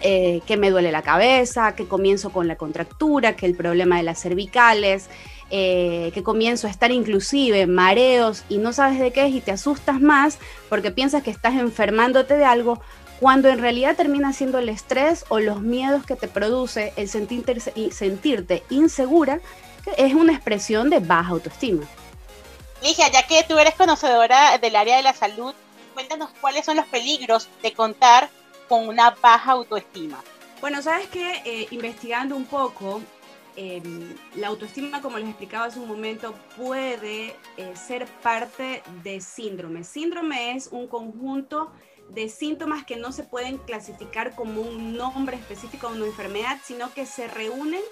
Eh, 0.00 0.42
que 0.46 0.56
me 0.56 0.70
duele 0.70 0.92
la 0.92 1.02
cabeza, 1.02 1.74
que 1.74 1.86
comienzo 1.86 2.30
con 2.30 2.46
la 2.46 2.54
contractura, 2.54 3.34
que 3.34 3.46
el 3.46 3.56
problema 3.56 3.96
de 3.96 4.04
las 4.04 4.20
cervicales, 4.20 5.08
eh, 5.50 6.12
que 6.14 6.22
comienzo 6.22 6.68
a 6.68 6.70
estar 6.70 6.92
inclusive 6.92 7.66
mareos 7.66 8.44
y 8.48 8.58
no 8.58 8.72
sabes 8.72 9.00
de 9.00 9.12
qué 9.12 9.26
es 9.26 9.34
y 9.34 9.40
te 9.40 9.50
asustas 9.50 10.00
más 10.00 10.38
porque 10.68 10.92
piensas 10.92 11.24
que 11.24 11.32
estás 11.32 11.54
enfermándote 11.54 12.36
de 12.36 12.44
algo, 12.44 12.80
cuando 13.18 13.48
en 13.48 13.58
realidad 13.58 13.96
termina 13.96 14.32
siendo 14.32 14.60
el 14.60 14.68
estrés 14.68 15.24
o 15.30 15.40
los 15.40 15.62
miedos 15.62 16.06
que 16.06 16.14
te 16.14 16.28
produce 16.28 16.92
el 16.94 17.08
sentirte, 17.08 17.58
sentirte 17.90 18.62
insegura, 18.70 19.40
es 19.96 20.14
una 20.14 20.32
expresión 20.32 20.90
de 20.90 21.00
baja 21.00 21.30
autoestima. 21.30 21.86
Ligia, 22.82 23.08
ya 23.10 23.26
que 23.26 23.44
tú 23.48 23.58
eres 23.58 23.74
conocedora 23.74 24.56
del 24.58 24.76
área 24.76 24.96
de 24.96 25.02
la 25.02 25.12
salud, 25.12 25.54
cuéntanos 25.94 26.30
cuáles 26.40 26.64
son 26.64 26.76
los 26.76 26.86
peligros 26.86 27.48
de 27.62 27.72
contar 27.72 28.30
con 28.68 28.86
una 28.86 29.10
baja 29.10 29.52
autoestima. 29.52 30.22
Bueno, 30.60 30.82
sabes 30.82 31.08
que 31.08 31.42
eh, 31.44 31.66
investigando 31.70 32.36
un 32.36 32.44
poco, 32.44 33.00
em, 33.56 34.14
la 34.36 34.48
autoestima, 34.48 35.00
como 35.00 35.18
les 35.18 35.28
explicaba 35.28 35.66
hace 35.66 35.80
un 35.80 35.88
momento, 35.88 36.34
puede 36.56 37.34
eh, 37.56 37.74
ser 37.74 38.06
parte 38.22 38.82
de 39.02 39.20
síndrome. 39.20 39.82
Síndrome 39.84 40.56
es 40.56 40.68
un 40.70 40.86
conjunto 40.86 41.72
de 42.10 42.28
síntomas 42.28 42.84
que 42.84 42.96
no 42.96 43.12
se 43.12 43.22
pueden 43.22 43.58
clasificar 43.58 44.34
como 44.34 44.62
un 44.62 44.96
nombre 44.96 45.36
específico 45.36 45.90
de 45.90 45.96
una 45.96 46.06
enfermedad, 46.06 46.58
sino 46.64 46.92
que 46.94 47.06
se 47.06 47.28
reúnen 47.28 47.82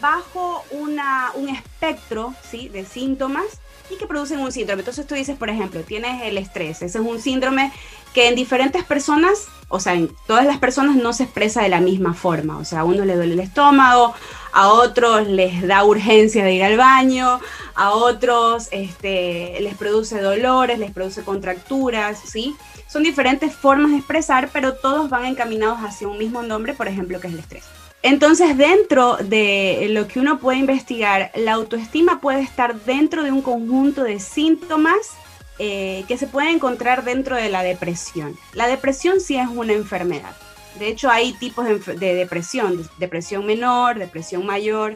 bajo 0.00 0.64
una, 0.70 1.32
un 1.34 1.48
espectro 1.48 2.34
¿sí? 2.48 2.68
de 2.68 2.84
síntomas 2.84 3.60
y 3.90 3.96
que 3.96 4.06
producen 4.06 4.40
un 4.40 4.52
síndrome. 4.52 4.80
Entonces 4.80 5.06
tú 5.06 5.14
dices, 5.14 5.36
por 5.36 5.50
ejemplo, 5.50 5.80
tienes 5.82 6.22
el 6.22 6.38
estrés. 6.38 6.82
Ese 6.82 6.98
es 6.98 7.04
un 7.04 7.20
síndrome 7.20 7.72
que 8.14 8.28
en 8.28 8.34
diferentes 8.34 8.84
personas, 8.84 9.46
o 9.68 9.80
sea, 9.80 9.94
en 9.94 10.10
todas 10.26 10.44
las 10.44 10.58
personas 10.58 10.96
no 10.96 11.12
se 11.12 11.24
expresa 11.24 11.62
de 11.62 11.68
la 11.68 11.80
misma 11.80 12.14
forma. 12.14 12.58
O 12.58 12.64
sea, 12.64 12.80
a 12.80 12.84
uno 12.84 13.04
le 13.04 13.16
duele 13.16 13.34
el 13.34 13.40
estómago, 13.40 14.14
a 14.52 14.68
otros 14.68 15.26
les 15.26 15.66
da 15.66 15.84
urgencia 15.84 16.44
de 16.44 16.52
ir 16.52 16.64
al 16.64 16.76
baño, 16.76 17.40
a 17.74 17.90
otros 17.90 18.68
este, 18.70 19.58
les 19.60 19.74
produce 19.76 20.20
dolores, 20.20 20.78
les 20.78 20.90
produce 20.90 21.22
contracturas, 21.22 22.18
¿sí? 22.24 22.56
Son 22.88 23.02
diferentes 23.02 23.54
formas 23.54 23.90
de 23.90 23.98
expresar, 23.98 24.48
pero 24.52 24.74
todos 24.74 25.10
van 25.10 25.26
encaminados 25.26 25.78
hacia 25.80 26.08
un 26.08 26.18
mismo 26.18 26.42
nombre, 26.42 26.72
por 26.72 26.88
ejemplo, 26.88 27.20
que 27.20 27.26
es 27.26 27.34
el 27.34 27.40
estrés. 27.40 27.64
Entonces, 28.02 28.56
dentro 28.56 29.16
de 29.16 29.88
lo 29.90 30.06
que 30.06 30.20
uno 30.20 30.38
puede 30.38 30.58
investigar, 30.58 31.32
la 31.34 31.54
autoestima 31.54 32.20
puede 32.20 32.42
estar 32.42 32.80
dentro 32.82 33.24
de 33.24 33.32
un 33.32 33.42
conjunto 33.42 34.04
de 34.04 34.20
síntomas 34.20 35.16
eh, 35.58 36.04
que 36.06 36.16
se 36.16 36.28
pueden 36.28 36.50
encontrar 36.50 37.02
dentro 37.02 37.34
de 37.34 37.48
la 37.48 37.64
depresión. 37.64 38.36
La 38.54 38.68
depresión 38.68 39.20
sí 39.20 39.36
es 39.36 39.48
una 39.48 39.72
enfermedad. 39.72 40.36
De 40.78 40.86
hecho, 40.86 41.10
hay 41.10 41.32
tipos 41.32 41.66
de, 41.66 42.14
depresión, 42.14 42.88
depresión 42.98 43.44
menor, 43.44 43.98
depresión 43.98 44.46
mayor. 44.46 44.94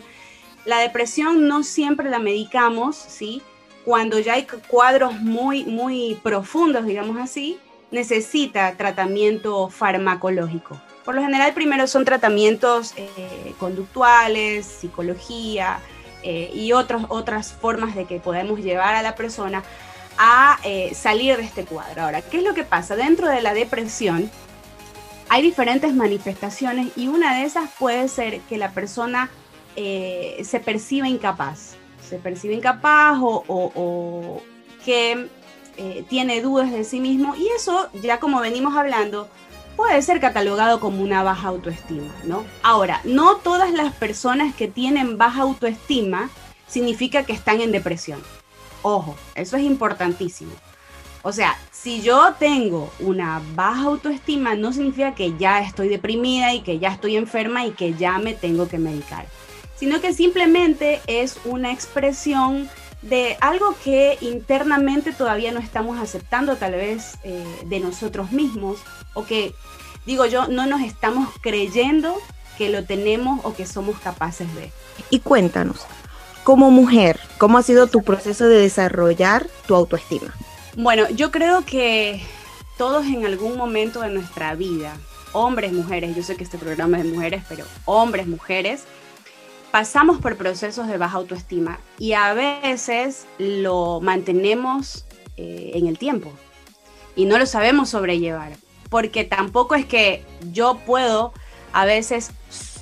La 0.65 0.79
depresión 0.79 1.49
no 1.49 1.65
siempre 1.65 2.09
la 2.09 2.21
medicamos, 2.21 2.95
¿sí? 2.97 3.43
Cuando 3.85 4.21
ya 4.21 4.35
hay 4.35 4.47
cuadros 4.69 5.15
muy, 5.15 5.65
muy 5.65 6.17
profundos, 6.23 6.87
digamos 6.87 7.19
así, 7.19 7.59
necesita 7.91 8.77
tratamiento 8.77 9.69
farmacológico. 9.69 10.81
Por 11.05 11.17
lo 11.17 11.23
general, 11.23 11.53
primero 11.53 11.87
son 11.87 12.05
tratamientos 12.05 12.95
eh, 12.97 13.55
conductuales, 13.59 14.67
psicología 14.67 15.81
eh, 16.23 16.51
y 16.55 16.73
otros, 16.73 17.07
otras 17.09 17.53
formas 17.53 17.97
de 17.97 18.05
que 18.05 18.21
podemos 18.21 18.61
llevar 18.61 18.95
a 18.95 19.03
la 19.03 19.17
persona 19.17 19.65
a 20.17 20.59
eh, 20.63 20.95
salir 20.95 21.37
de 21.39 21.43
este 21.43 21.65
cuadro. 21.65 22.03
Ahora, 22.03 22.23
¿qué 22.23 22.37
es 22.37 22.45
lo 22.45 22.55
que 22.55 22.63
pasa? 22.63 22.95
Dentro 22.95 23.29
de 23.29 23.43
la 23.43 23.53
depresión 23.53 24.31
hay 25.29 25.43
diferentes 25.43 25.93
manifestaciones 25.93 26.89
y 26.97 27.09
una 27.09 27.37
de 27.37 27.47
esas 27.47 27.69
puede 27.79 28.07
ser 28.07 28.41
que 28.43 28.59
la 28.59 28.71
persona 28.71 29.31
se 29.75 30.63
perciba 30.63 31.09
incapaz. 31.09 31.77
Se 32.07 32.19
percibe 32.19 32.53
incapaz 32.53 33.19
o, 33.23 33.43
o 33.49 34.43
que 34.85 35.29
tiene 36.11 36.43
dudas 36.43 36.71
de 36.71 36.85
sí 36.85 37.01
mismo 37.01 37.35
y 37.35 37.49
eso, 37.57 37.89
ya 38.03 38.21
como 38.21 38.41
venimos 38.41 38.77
hablando, 38.77 39.31
puede 39.77 40.01
ser 40.03 40.21
catalogado 40.21 40.81
como 40.81 41.03
una 41.03 41.23
baja 41.23 41.49
autoestima, 41.49 42.13
¿no? 42.25 42.45
Ahora, 42.63 43.01
no 43.05 43.37
todas 43.37 43.73
las 43.73 43.95
personas 43.95 44.55
que 44.55 44.69
tienen 44.69 45.19
baja 45.19 45.43
autoestima 45.43 46.31
significa 46.67 47.25
que 47.25 47.33
están 47.33 47.61
en 47.61 47.73
depresión. 47.73 48.23
Ojo, 48.83 49.17
eso 49.35 49.57
es 49.57 49.63
importantísimo. 49.63 50.53
O 51.23 51.33
sea, 51.33 51.57
si 51.71 52.03
yo 52.03 52.35
tengo 52.39 52.91
una 52.99 53.41
baja 53.55 53.85
autoestima, 53.85 54.55
no 54.55 54.73
significa 54.73 55.15
que 55.15 55.37
ya 55.37 55.61
estoy 55.61 55.89
deprimida 55.89 56.53
y 56.53 56.63
que 56.63 56.79
ya 56.79 56.89
estoy 56.89 57.17
enferma 57.17 57.65
y 57.65 57.73
que 57.73 57.95
ya 57.95 58.19
me 58.19 58.35
tengo 58.35 58.69
que 58.69 58.79
medicar, 58.79 59.27
sino 59.77 60.01
que 60.01 60.13
simplemente 60.13 61.01
es 61.07 61.39
una 61.45 61.73
expresión 61.73 62.69
de 63.03 63.37
algo 63.41 63.77
que 63.83 64.17
internamente 64.21 65.13
todavía 65.13 65.53
no 65.53 65.61
estamos 65.61 65.99
aceptando 65.99 66.57
tal 66.57 66.73
vez 66.73 67.19
eh, 67.25 67.45
de 67.67 67.81
nosotros 67.81 68.33
mismos 68.33 68.79
o 69.15 69.25
que, 69.25 69.55
digo 70.07 70.25
yo, 70.27 70.47
no 70.47 70.67
nos 70.67 70.81
estamos 70.83 71.29
creyendo 71.41 72.17
que 72.57 72.71
lo 72.71 72.85
tenemos 72.85 73.41
o 73.45 73.55
que 73.55 73.67
somos 73.67 73.99
capaces 73.99 74.53
de. 74.55 74.71
Y 75.11 75.21
cuéntanos, 75.21 75.81
como 76.45 76.71
mujer, 76.71 77.19
¿cómo 77.39 77.59
ha 77.59 77.63
sido 77.63 77.89
tu 77.89 78.03
proceso 78.03 78.49
de 78.49 78.59
desarrollar 78.59 79.47
tu 79.67 79.75
autoestima? 79.75 80.35
Bueno, 80.77 81.09
yo 81.11 81.31
creo 81.31 81.65
que 81.65 82.23
todos 82.79 83.07
en 83.07 83.27
algún 83.27 83.57
momento 83.57 84.01
de 84.01 84.11
nuestra 84.11 84.55
vida, 84.55 84.97
hombres, 85.33 85.73
mujeres, 85.73 86.15
yo 86.17 86.23
sé 86.23 86.37
que 86.37 86.45
este 86.45 86.59
programa 86.59 86.99
es 86.99 87.05
de 87.05 87.11
mujeres, 87.11 87.43
pero 87.49 87.65
hombres, 87.85 88.27
mujeres, 88.27 88.85
pasamos 89.73 90.19
por 90.19 90.37
procesos 90.37 90.87
de 90.87 90.99
baja 90.99 91.17
autoestima 91.17 91.81
y 91.99 92.13
a 92.13 92.35
veces 92.35 93.27
lo 93.39 94.01
mantenemos 94.01 95.07
eh, 95.37 95.73
en 95.75 95.89
el 95.89 95.99
tiempo 95.99 96.31
y 97.17 97.25
no 97.25 97.39
lo 97.39 97.47
sabemos 97.47 97.89
sobrellevar, 97.89 98.53
porque 98.91 99.25
tampoco 99.25 99.75
es 99.75 99.87
que 99.87 100.25
yo 100.53 100.79
puedo 100.87 101.33
a 101.73 101.87
veces 101.87 102.31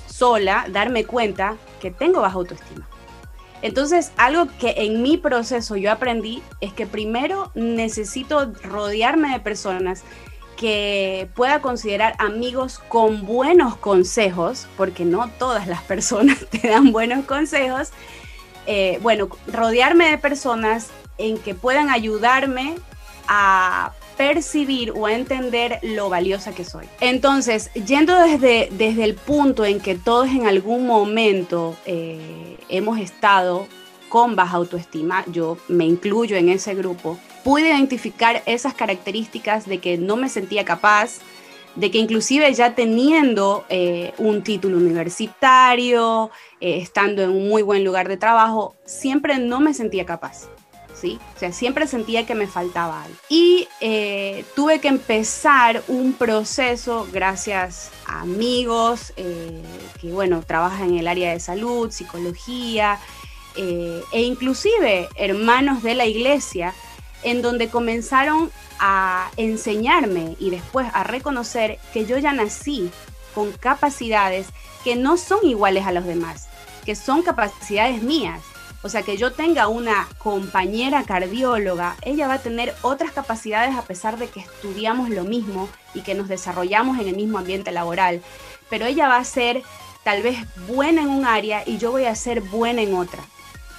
sola 0.07 0.65
darme 0.69 1.05
cuenta 1.05 1.55
que 1.79 1.91
tengo 1.91 2.21
baja 2.21 2.35
autoestima. 2.35 2.87
Entonces, 3.61 4.11
algo 4.17 4.47
que 4.59 4.73
en 4.77 5.01
mi 5.01 5.17
proceso 5.17 5.75
yo 5.77 5.91
aprendí 5.91 6.41
es 6.61 6.73
que 6.73 6.87
primero 6.87 7.51
necesito 7.53 8.51
rodearme 8.63 9.31
de 9.31 9.39
personas 9.39 10.03
que 10.61 11.27
pueda 11.33 11.59
considerar 11.59 12.13
amigos 12.19 12.77
con 12.87 13.25
buenos 13.25 13.75
consejos, 13.77 14.67
porque 14.77 15.05
no 15.05 15.27
todas 15.39 15.65
las 15.65 15.81
personas 15.81 16.45
te 16.51 16.67
dan 16.67 16.91
buenos 16.91 17.25
consejos, 17.25 17.89
eh, 18.67 18.99
bueno, 19.01 19.27
rodearme 19.47 20.11
de 20.11 20.19
personas 20.19 20.91
en 21.17 21.39
que 21.39 21.55
puedan 21.55 21.89
ayudarme 21.89 22.75
a 23.27 23.91
percibir 24.17 24.91
o 24.91 25.07
a 25.07 25.13
entender 25.13 25.79
lo 25.81 26.09
valiosa 26.09 26.53
que 26.53 26.63
soy. 26.63 26.85
Entonces, 26.99 27.73
yendo 27.73 28.15
desde, 28.19 28.69
desde 28.71 29.03
el 29.03 29.15
punto 29.15 29.65
en 29.65 29.79
que 29.79 29.95
todos 29.95 30.29
en 30.29 30.45
algún 30.45 30.85
momento 30.85 31.75
eh, 31.87 32.57
hemos 32.69 32.99
estado 32.99 33.67
con 34.09 34.35
baja 34.35 34.57
autoestima, 34.57 35.25
yo 35.25 35.57
me 35.67 35.85
incluyo 35.85 36.37
en 36.37 36.49
ese 36.49 36.75
grupo, 36.75 37.17
pude 37.43 37.69
identificar 37.69 38.43
esas 38.45 38.73
características 38.73 39.65
de 39.67 39.79
que 39.79 39.97
no 39.97 40.15
me 40.15 40.29
sentía 40.29 40.65
capaz, 40.65 41.19
de 41.75 41.89
que 41.89 41.97
inclusive 41.97 42.53
ya 42.53 42.75
teniendo 42.75 43.65
eh, 43.69 44.13
un 44.17 44.43
título 44.43 44.77
universitario, 44.77 46.31
eh, 46.59 46.79
estando 46.81 47.21
en 47.23 47.29
un 47.29 47.47
muy 47.47 47.61
buen 47.61 47.83
lugar 47.83 48.07
de 48.07 48.17
trabajo, 48.17 48.75
siempre 48.85 49.37
no 49.39 49.59
me 49.59 49.73
sentía 49.73 50.05
capaz. 50.05 50.49
¿Sí? 50.93 51.17
O 51.35 51.39
sea, 51.39 51.51
siempre 51.51 51.87
sentía 51.87 52.27
que 52.27 52.35
me 52.35 52.45
faltaba 52.45 53.03
algo. 53.03 53.15
Y 53.27 53.67
eh, 53.79 54.45
tuve 54.55 54.79
que 54.79 54.87
empezar 54.87 55.81
un 55.87 56.13
proceso 56.13 57.07
gracias 57.11 57.89
a 58.05 58.21
amigos 58.21 59.11
que, 59.15 60.11
bueno, 60.11 60.43
trabajan 60.45 60.91
en 60.91 60.99
el 60.99 61.07
área 61.07 61.33
de 61.33 61.39
salud, 61.39 61.89
psicología, 61.89 62.99
e 63.55 64.21
inclusive 64.21 65.09
hermanos 65.15 65.81
de 65.81 65.95
la 65.95 66.05
iglesia 66.05 66.75
en 67.23 67.41
donde 67.41 67.69
comenzaron 67.69 68.51
a 68.79 69.29
enseñarme 69.37 70.35
y 70.39 70.49
después 70.49 70.87
a 70.93 71.03
reconocer 71.03 71.79
que 71.93 72.05
yo 72.05 72.17
ya 72.17 72.33
nací 72.33 72.89
con 73.33 73.51
capacidades 73.51 74.47
que 74.83 74.95
no 74.95 75.17
son 75.17 75.39
iguales 75.43 75.85
a 75.85 75.91
los 75.91 76.05
demás, 76.05 76.47
que 76.85 76.95
son 76.95 77.21
capacidades 77.21 78.01
mías. 78.01 78.41
O 78.83 78.89
sea, 78.89 79.03
que 79.03 79.15
yo 79.15 79.31
tenga 79.31 79.67
una 79.67 80.07
compañera 80.17 81.03
cardióloga, 81.03 81.95
ella 82.01 82.27
va 82.27 82.35
a 82.35 82.41
tener 82.41 82.73
otras 82.81 83.11
capacidades 83.11 83.75
a 83.75 83.83
pesar 83.83 84.17
de 84.17 84.27
que 84.27 84.39
estudiamos 84.39 85.11
lo 85.11 85.23
mismo 85.23 85.69
y 85.93 86.01
que 86.01 86.15
nos 86.15 86.27
desarrollamos 86.27 86.99
en 86.99 87.07
el 87.07 87.15
mismo 87.15 87.37
ambiente 87.37 87.71
laboral. 87.71 88.23
Pero 88.71 88.87
ella 88.87 89.07
va 89.07 89.17
a 89.17 89.23
ser 89.23 89.61
tal 90.03 90.23
vez 90.23 90.39
buena 90.67 91.03
en 91.03 91.09
un 91.09 91.25
área 91.25 91.61
y 91.63 91.77
yo 91.77 91.91
voy 91.91 92.05
a 92.05 92.15
ser 92.15 92.41
buena 92.41 92.81
en 92.81 92.95
otra. 92.95 93.23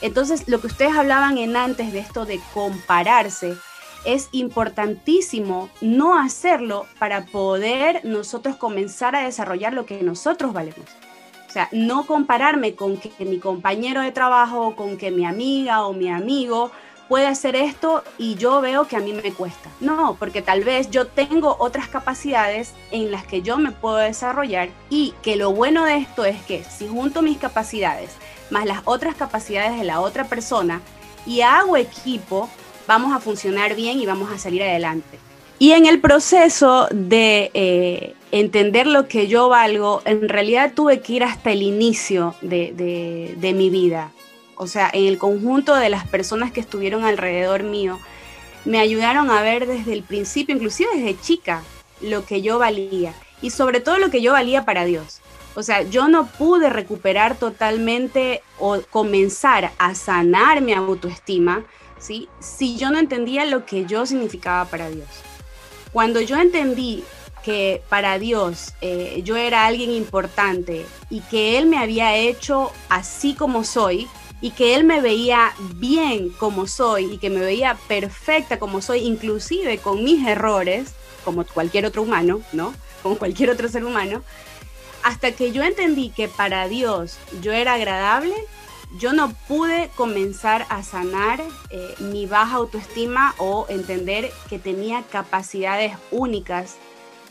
Entonces, 0.02 0.48
lo 0.48 0.60
que 0.60 0.66
ustedes 0.66 0.96
hablaban 0.96 1.38
en 1.38 1.56
antes 1.56 1.92
de 1.92 2.00
esto 2.00 2.26
de 2.26 2.40
compararse, 2.52 3.56
es 4.04 4.28
importantísimo 4.32 5.70
no 5.80 6.18
hacerlo 6.18 6.86
para 6.98 7.24
poder 7.24 8.04
nosotros 8.04 8.56
comenzar 8.56 9.14
a 9.14 9.24
desarrollar 9.24 9.72
lo 9.72 9.86
que 9.86 10.02
nosotros 10.02 10.52
valemos. 10.52 10.86
O 11.48 11.52
sea, 11.52 11.68
no 11.70 12.06
compararme 12.06 12.74
con 12.74 12.96
que, 12.96 13.12
mi 13.24 13.38
compañero 13.38 14.00
de 14.00 14.10
trabajo, 14.10 14.74
con 14.74 14.96
que 14.96 15.10
mi 15.10 15.24
amiga 15.24 15.86
o 15.86 15.92
mi 15.92 16.08
amigo 16.08 16.72
puede 17.08 17.26
hacer 17.26 17.56
esto 17.56 18.02
y 18.16 18.36
yo 18.36 18.62
veo 18.62 18.88
que 18.88 18.96
a 18.96 19.00
mí 19.00 19.12
me 19.12 19.32
cuesta. 19.32 19.68
No, 19.78 20.16
porque 20.18 20.40
tal 20.40 20.64
vez 20.64 20.90
yo 20.90 21.06
tengo 21.06 21.56
otras 21.60 21.88
capacidades 21.88 22.72
en 22.90 23.10
las 23.10 23.26
que 23.26 23.42
yo 23.42 23.58
me 23.58 23.70
puedo 23.70 23.98
desarrollar 23.98 24.70
y 24.88 25.12
que 25.22 25.36
lo 25.36 25.52
bueno 25.52 25.84
de 25.84 25.98
esto 25.98 26.24
es 26.24 26.42
que 26.42 26.64
si 26.64 26.88
junto 26.88 27.20
mis 27.20 27.36
capacidades 27.36 28.16
más 28.50 28.66
las 28.66 28.80
otras 28.84 29.14
capacidades 29.14 29.78
de 29.78 29.84
la 29.84 30.00
otra 30.00 30.24
persona 30.24 30.80
y 31.26 31.40
hago 31.40 31.76
equipo, 31.76 32.48
vamos 32.86 33.14
a 33.14 33.20
funcionar 33.20 33.74
bien 33.74 34.00
y 34.00 34.06
vamos 34.06 34.30
a 34.32 34.38
salir 34.38 34.62
adelante. 34.62 35.18
Y 35.58 35.72
en 35.72 35.86
el 35.86 36.00
proceso 36.00 36.88
de 36.90 37.50
eh, 37.54 38.14
entender 38.32 38.86
lo 38.86 39.06
que 39.06 39.28
yo 39.28 39.48
valgo, 39.48 40.02
en 40.04 40.28
realidad 40.28 40.72
tuve 40.74 41.00
que 41.00 41.12
ir 41.12 41.24
hasta 41.24 41.52
el 41.52 41.62
inicio 41.62 42.34
de, 42.40 43.34
de 43.36 43.52
mi 43.52 43.70
vida. 43.70 44.10
O 44.56 44.66
sea, 44.66 44.90
en 44.92 45.06
el 45.06 45.18
conjunto 45.18 45.74
de 45.76 45.88
las 45.88 46.06
personas 46.06 46.50
que 46.50 46.60
estuvieron 46.60 47.04
alrededor 47.04 47.62
mío, 47.62 48.00
me 48.64 48.80
ayudaron 48.80 49.30
a 49.30 49.42
ver 49.42 49.66
desde 49.66 49.92
el 49.92 50.02
principio, 50.02 50.54
inclusive 50.54 50.90
desde 50.94 51.20
chica, 51.20 51.62
lo 52.00 52.24
que 52.24 52.42
yo 52.42 52.58
valía 52.58 53.14
y 53.40 53.50
sobre 53.50 53.80
todo 53.80 53.98
lo 53.98 54.10
que 54.10 54.22
yo 54.22 54.32
valía 54.32 54.64
para 54.64 54.84
Dios. 54.84 55.21
O 55.54 55.62
sea, 55.62 55.82
yo 55.82 56.08
no 56.08 56.26
pude 56.26 56.70
recuperar 56.70 57.36
totalmente 57.36 58.42
o 58.58 58.80
comenzar 58.90 59.72
a 59.78 59.94
sanar 59.94 60.62
mi 60.62 60.72
autoestima, 60.72 61.64
¿sí? 61.98 62.28
Si 62.40 62.76
yo 62.76 62.90
no 62.90 62.98
entendía 62.98 63.44
lo 63.44 63.66
que 63.66 63.84
yo 63.84 64.06
significaba 64.06 64.64
para 64.64 64.88
Dios. 64.88 65.08
Cuando 65.92 66.20
yo 66.22 66.38
entendí 66.38 67.04
que 67.42 67.82
para 67.88 68.18
Dios 68.18 68.72
eh, 68.80 69.20
yo 69.24 69.36
era 69.36 69.66
alguien 69.66 69.90
importante 69.90 70.86
y 71.10 71.20
que 71.20 71.58
Él 71.58 71.66
me 71.66 71.78
había 71.78 72.16
hecho 72.16 72.72
así 72.88 73.34
como 73.34 73.64
soy 73.64 74.08
y 74.40 74.52
que 74.52 74.74
Él 74.74 74.84
me 74.84 75.00
veía 75.00 75.52
bien 75.74 76.30
como 76.30 76.66
soy 76.66 77.12
y 77.12 77.18
que 77.18 77.30
me 77.30 77.40
veía 77.40 77.76
perfecta 77.88 78.58
como 78.58 78.80
soy, 78.80 79.00
inclusive 79.00 79.78
con 79.78 80.02
mis 80.02 80.26
errores, 80.26 80.94
como 81.24 81.44
cualquier 81.44 81.86
otro 81.86 82.02
humano, 82.02 82.40
¿no? 82.52 82.72
Como 83.02 83.18
cualquier 83.18 83.50
otro 83.50 83.68
ser 83.68 83.84
humano, 83.84 84.22
hasta 85.02 85.32
que 85.32 85.52
yo 85.52 85.62
entendí 85.62 86.10
que 86.10 86.28
para 86.28 86.68
Dios 86.68 87.18
yo 87.40 87.52
era 87.52 87.74
agradable, 87.74 88.34
yo 88.98 89.12
no 89.12 89.32
pude 89.48 89.88
comenzar 89.96 90.66
a 90.68 90.82
sanar 90.82 91.40
eh, 91.70 91.94
mi 91.98 92.26
baja 92.26 92.56
autoestima 92.56 93.34
o 93.38 93.66
entender 93.68 94.30
que 94.50 94.58
tenía 94.58 95.02
capacidades 95.02 95.96
únicas 96.10 96.76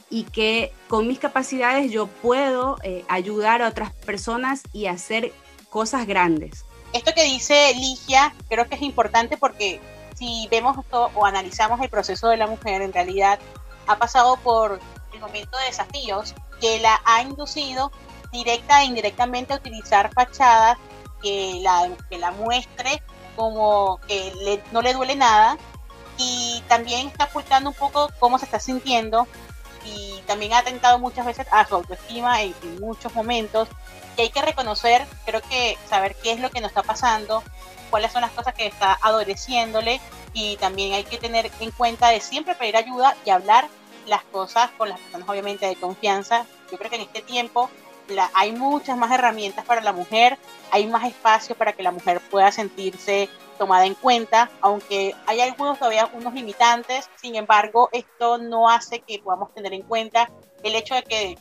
y 0.10 0.23
que 0.23 0.73
con 0.88 1.07
mis 1.07 1.19
capacidades 1.19 1.91
yo 1.91 2.07
puedo 2.07 2.77
eh, 2.84 3.05
ayudar 3.07 3.62
a 3.62 3.69
otras 3.69 3.93
personas 3.93 4.63
y 4.73 4.88
hacer 4.88 5.31
cosas 5.69 6.07
grandes. 6.07 6.65
Esto 6.93 7.13
que 7.15 7.23
dice 7.23 7.73
Ligia 7.75 8.34
creo 8.49 8.67
que 8.67 8.75
es 8.75 8.81
importante 8.81 9.38
porque 9.38 9.79
si 10.15 10.47
vemos 10.51 10.77
o 10.91 11.25
analizamos 11.25 11.79
el 11.79 11.89
proceso 11.89 12.27
de 12.27 12.38
la 12.38 12.47
mujer, 12.47 12.81
en 12.81 12.91
realidad 12.91 13.39
ha 13.88 13.97
pasado 13.97 14.38
por 14.38 14.79
el 15.13 15.19
momento 15.19 15.57
de 15.57 15.65
desafíos 15.65 16.36
que 16.62 16.80
la 16.80 17.02
ha 17.04 17.21
inducido 17.24 17.91
directa 18.32 18.82
e 18.82 18.86
indirectamente 18.86 19.54
a 19.54 19.58
utilizar 19.58 20.13
fachadas 20.13 20.78
que 21.21 21.60
la, 21.62 21.89
que 22.10 22.17
la 22.17 22.32
muestre 22.32 23.04
como 23.36 24.00
que 24.08 24.62
no 24.71 24.82
le 24.82 24.93
duele 24.93 25.15
nada. 25.15 25.58
Y 26.17 26.63
también 26.67 27.08
está 27.08 27.26
ocultando 27.26 27.71
un 27.71 27.76
poco 27.76 28.10
cómo 28.19 28.38
se 28.38 28.45
está 28.45 28.60
sintiendo 28.60 29.28
y 29.84 30.21
también 30.28 30.54
ha 30.54 30.60
atentado 30.60 31.00
muchas 31.00 31.26
veces 31.26 31.47
a 31.52 31.65
su 31.65 31.76
autoestima 31.76 32.41
en, 32.41 32.54
en 32.62 32.80
muchos 32.80 33.13
momentos. 33.15 33.67
Y 34.17 34.21
hay 34.21 34.30
que 34.30 34.41
reconocer, 34.41 35.06
creo 35.26 35.41
que 35.41 35.78
saber 35.89 36.15
qué 36.21 36.34
es 36.34 36.39
lo 36.39 36.52
que 36.52 36.62
nos 36.62 36.69
está 36.69 36.84
pasando, 36.84 37.43
cuáles 37.89 38.12
son 38.12 38.21
las 38.21 38.32
cosas 38.32 38.54
que 38.54 38.67
está 38.67 38.97
adoleciéndole 39.02 40.00
y 40.34 40.58
también 40.58 40.93
hay 40.93 41.04
que 41.04 41.17
tener 41.17 41.52
en 41.60 41.71
cuenta 41.71 42.10
de 42.10 42.21
siempre 42.21 42.56
pedir 42.56 42.78
ayuda 42.78 43.15
y 43.26 43.32
hablar 43.32 43.67
las 44.07 44.23
cosas 44.25 44.71
con 44.77 44.89
las 44.89 44.99
personas 44.99 45.29
obviamente 45.29 45.65
de 45.65 45.75
confianza. 45.75 46.45
Yo 46.71 46.77
creo 46.77 46.89
que 46.89 46.97
en 46.97 47.03
este 47.03 47.21
tiempo 47.21 47.69
la, 48.07 48.29
hay 48.33 48.51
muchas 48.51 48.97
más 48.97 49.11
herramientas 49.11 49.65
para 49.65 49.81
la 49.81 49.93
mujer, 49.93 50.37
hay 50.71 50.87
más 50.87 51.05
espacio 51.05 51.55
para 51.55 51.73
que 51.73 51.83
la 51.83 51.91
mujer 51.91 52.21
pueda 52.29 52.51
sentirse 52.51 53.29
tomada 53.57 53.85
en 53.85 53.93
cuenta, 53.93 54.49
aunque 54.61 55.15
hay 55.27 55.39
algunos 55.39 55.77
todavía 55.77 56.09
unos 56.13 56.33
limitantes, 56.33 57.09
sin 57.15 57.35
embargo, 57.35 57.89
esto 57.91 58.39
no 58.39 58.67
hace 58.67 59.01
que 59.01 59.19
podamos 59.19 59.53
tener 59.53 59.73
en 59.73 59.83
cuenta 59.83 60.31
el 60.63 60.73
hecho 60.75 60.95
de 60.95 61.03
que 61.03 61.37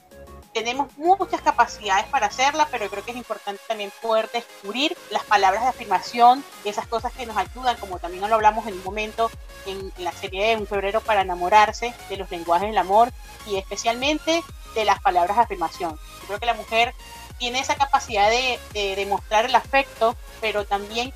tenemos 0.52 0.96
muchas 0.96 1.40
capacidades 1.42 2.06
para 2.06 2.26
hacerla, 2.26 2.66
pero 2.70 2.88
creo 2.88 3.04
que 3.04 3.12
es 3.12 3.16
importante 3.16 3.62
también 3.68 3.92
poder 4.02 4.28
descubrir 4.32 4.96
las 5.10 5.22
palabras 5.24 5.62
de 5.62 5.68
afirmación, 5.68 6.44
esas 6.64 6.86
cosas 6.86 7.12
que 7.12 7.26
nos 7.26 7.36
ayudan, 7.36 7.76
como 7.76 7.98
también 7.98 8.28
lo 8.28 8.34
hablamos 8.34 8.66
en 8.66 8.74
un 8.74 8.84
momento 8.84 9.30
en, 9.66 9.92
la 9.98 10.12
serie 10.12 10.48
de 10.48 10.56
Un 10.56 10.66
febrero 10.66 11.00
para 11.00 11.22
enamorarse, 11.22 11.94
de 12.08 12.16
los 12.16 12.30
lenguajes 12.30 12.68
del 12.68 12.78
amor 12.78 13.12
y 13.46 13.56
especialmente 13.56 14.42
de 14.74 14.84
las 14.84 15.00
palabras 15.00 15.36
de 15.36 15.42
afirmación. 15.44 15.98
Yo 16.20 16.26
creo 16.26 16.40
que 16.40 16.46
la 16.46 16.54
mujer 16.54 16.94
tiene 17.38 17.60
esa 17.60 17.76
capacidad 17.76 18.28
de, 18.28 18.58
demostrar 18.96 19.44
el 19.44 19.54
afecto, 19.54 20.16
pero 20.40 20.64
también 20.64 21.12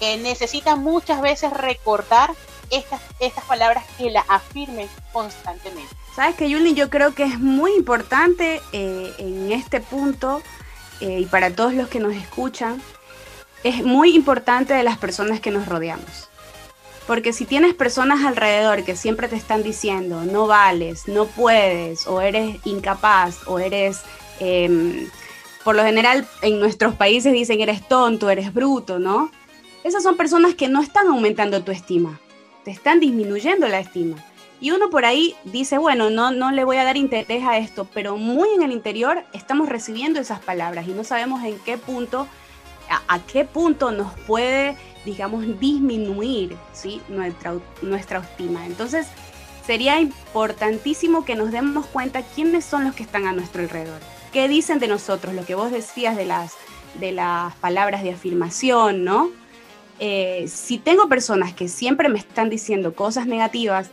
eh, 0.00 0.16
necesita 0.16 0.76
muchas 0.76 1.20
veces 1.20 1.52
recordar 1.52 2.34
estas, 2.70 3.00
estas 3.20 3.44
palabras 3.44 3.84
que 3.98 4.10
la 4.10 4.24
afirmen 4.28 4.88
constantemente. 5.12 5.94
Sabes 6.14 6.36
que 6.36 6.48
Yuli, 6.48 6.74
yo 6.74 6.90
creo 6.90 7.14
que 7.14 7.24
es 7.24 7.38
muy 7.38 7.72
importante 7.74 8.60
eh, 8.72 9.12
en 9.18 9.52
este 9.52 9.80
punto 9.80 10.42
eh, 11.00 11.20
y 11.20 11.26
para 11.26 11.50
todos 11.50 11.72
los 11.72 11.88
que 11.88 12.00
nos 12.00 12.14
escuchan, 12.14 12.82
es 13.64 13.84
muy 13.84 14.14
importante 14.14 14.74
de 14.74 14.82
las 14.82 14.98
personas 14.98 15.40
que 15.40 15.50
nos 15.50 15.66
rodeamos. 15.66 16.28
Porque 17.06 17.32
si 17.32 17.44
tienes 17.44 17.74
personas 17.74 18.24
alrededor 18.24 18.84
que 18.84 18.96
siempre 18.96 19.28
te 19.28 19.36
están 19.36 19.62
diciendo, 19.62 20.22
no 20.22 20.46
vales, 20.46 21.08
no 21.08 21.26
puedes, 21.26 22.06
o 22.06 22.20
eres 22.20 22.58
incapaz, 22.64 23.38
o 23.46 23.58
eres, 23.58 24.00
em, 24.38 25.08
por 25.64 25.74
lo 25.74 25.82
general 25.82 26.26
en 26.42 26.60
nuestros 26.60 26.94
países 26.94 27.32
dicen, 27.32 27.60
eres 27.60 27.86
tonto, 27.88 28.30
eres 28.30 28.54
bruto, 28.54 28.98
¿no? 28.98 29.30
Esas 29.82 30.02
son 30.02 30.16
personas 30.16 30.54
que 30.54 30.68
no 30.68 30.82
están 30.82 31.08
aumentando 31.08 31.62
tu 31.64 31.72
estima, 31.72 32.20
te 32.64 32.70
están 32.70 33.00
disminuyendo 33.00 33.68
la 33.68 33.80
estima. 33.80 34.16
Y 34.60 34.72
uno 34.72 34.90
por 34.90 35.06
ahí 35.06 35.34
dice, 35.44 35.78
bueno, 35.78 36.10
no, 36.10 36.30
no 36.30 36.50
le 36.50 36.64
voy 36.64 36.76
a 36.76 36.84
dar 36.84 36.98
interés 36.98 37.44
a 37.44 37.56
esto, 37.56 37.88
pero 37.94 38.18
muy 38.18 38.50
en 38.50 38.62
el 38.62 38.72
interior 38.72 39.24
estamos 39.32 39.68
recibiendo 39.68 40.20
esas 40.20 40.40
palabras 40.40 40.86
y 40.86 40.90
no 40.90 41.02
sabemos 41.02 41.42
en 41.44 41.58
qué 41.60 41.78
punto, 41.78 42.28
a, 43.08 43.18
qué 43.20 43.46
punto 43.46 43.90
nos 43.90 44.12
puede, 44.26 44.76
digamos, 45.06 45.46
disminuir 45.58 46.56
¿sí? 46.74 47.00
nuestra, 47.08 47.54
nuestra 47.80 48.18
estima. 48.18 48.66
Entonces, 48.66 49.06
sería 49.66 49.98
importantísimo 49.98 51.24
que 51.24 51.36
nos 51.36 51.52
demos 51.52 51.86
cuenta 51.86 52.22
quiénes 52.22 52.66
son 52.66 52.84
los 52.84 52.94
que 52.94 53.02
están 53.02 53.26
a 53.26 53.32
nuestro 53.32 53.62
alrededor. 53.62 54.00
¿Qué 54.30 54.46
dicen 54.46 54.78
de 54.78 54.88
nosotros? 54.88 55.34
Lo 55.34 55.46
que 55.46 55.54
vos 55.54 55.70
decías 55.70 56.16
de 56.16 56.26
las, 56.26 56.52
de 56.98 57.12
las 57.12 57.54
palabras 57.56 58.02
de 58.02 58.12
afirmación, 58.12 59.04
¿no? 59.04 59.30
Eh, 60.00 60.46
si 60.48 60.78
tengo 60.78 61.08
personas 61.08 61.52
que 61.52 61.68
siempre 61.68 62.08
me 62.08 62.18
están 62.18 62.50
diciendo 62.50 62.94
cosas 62.94 63.26
negativas, 63.26 63.90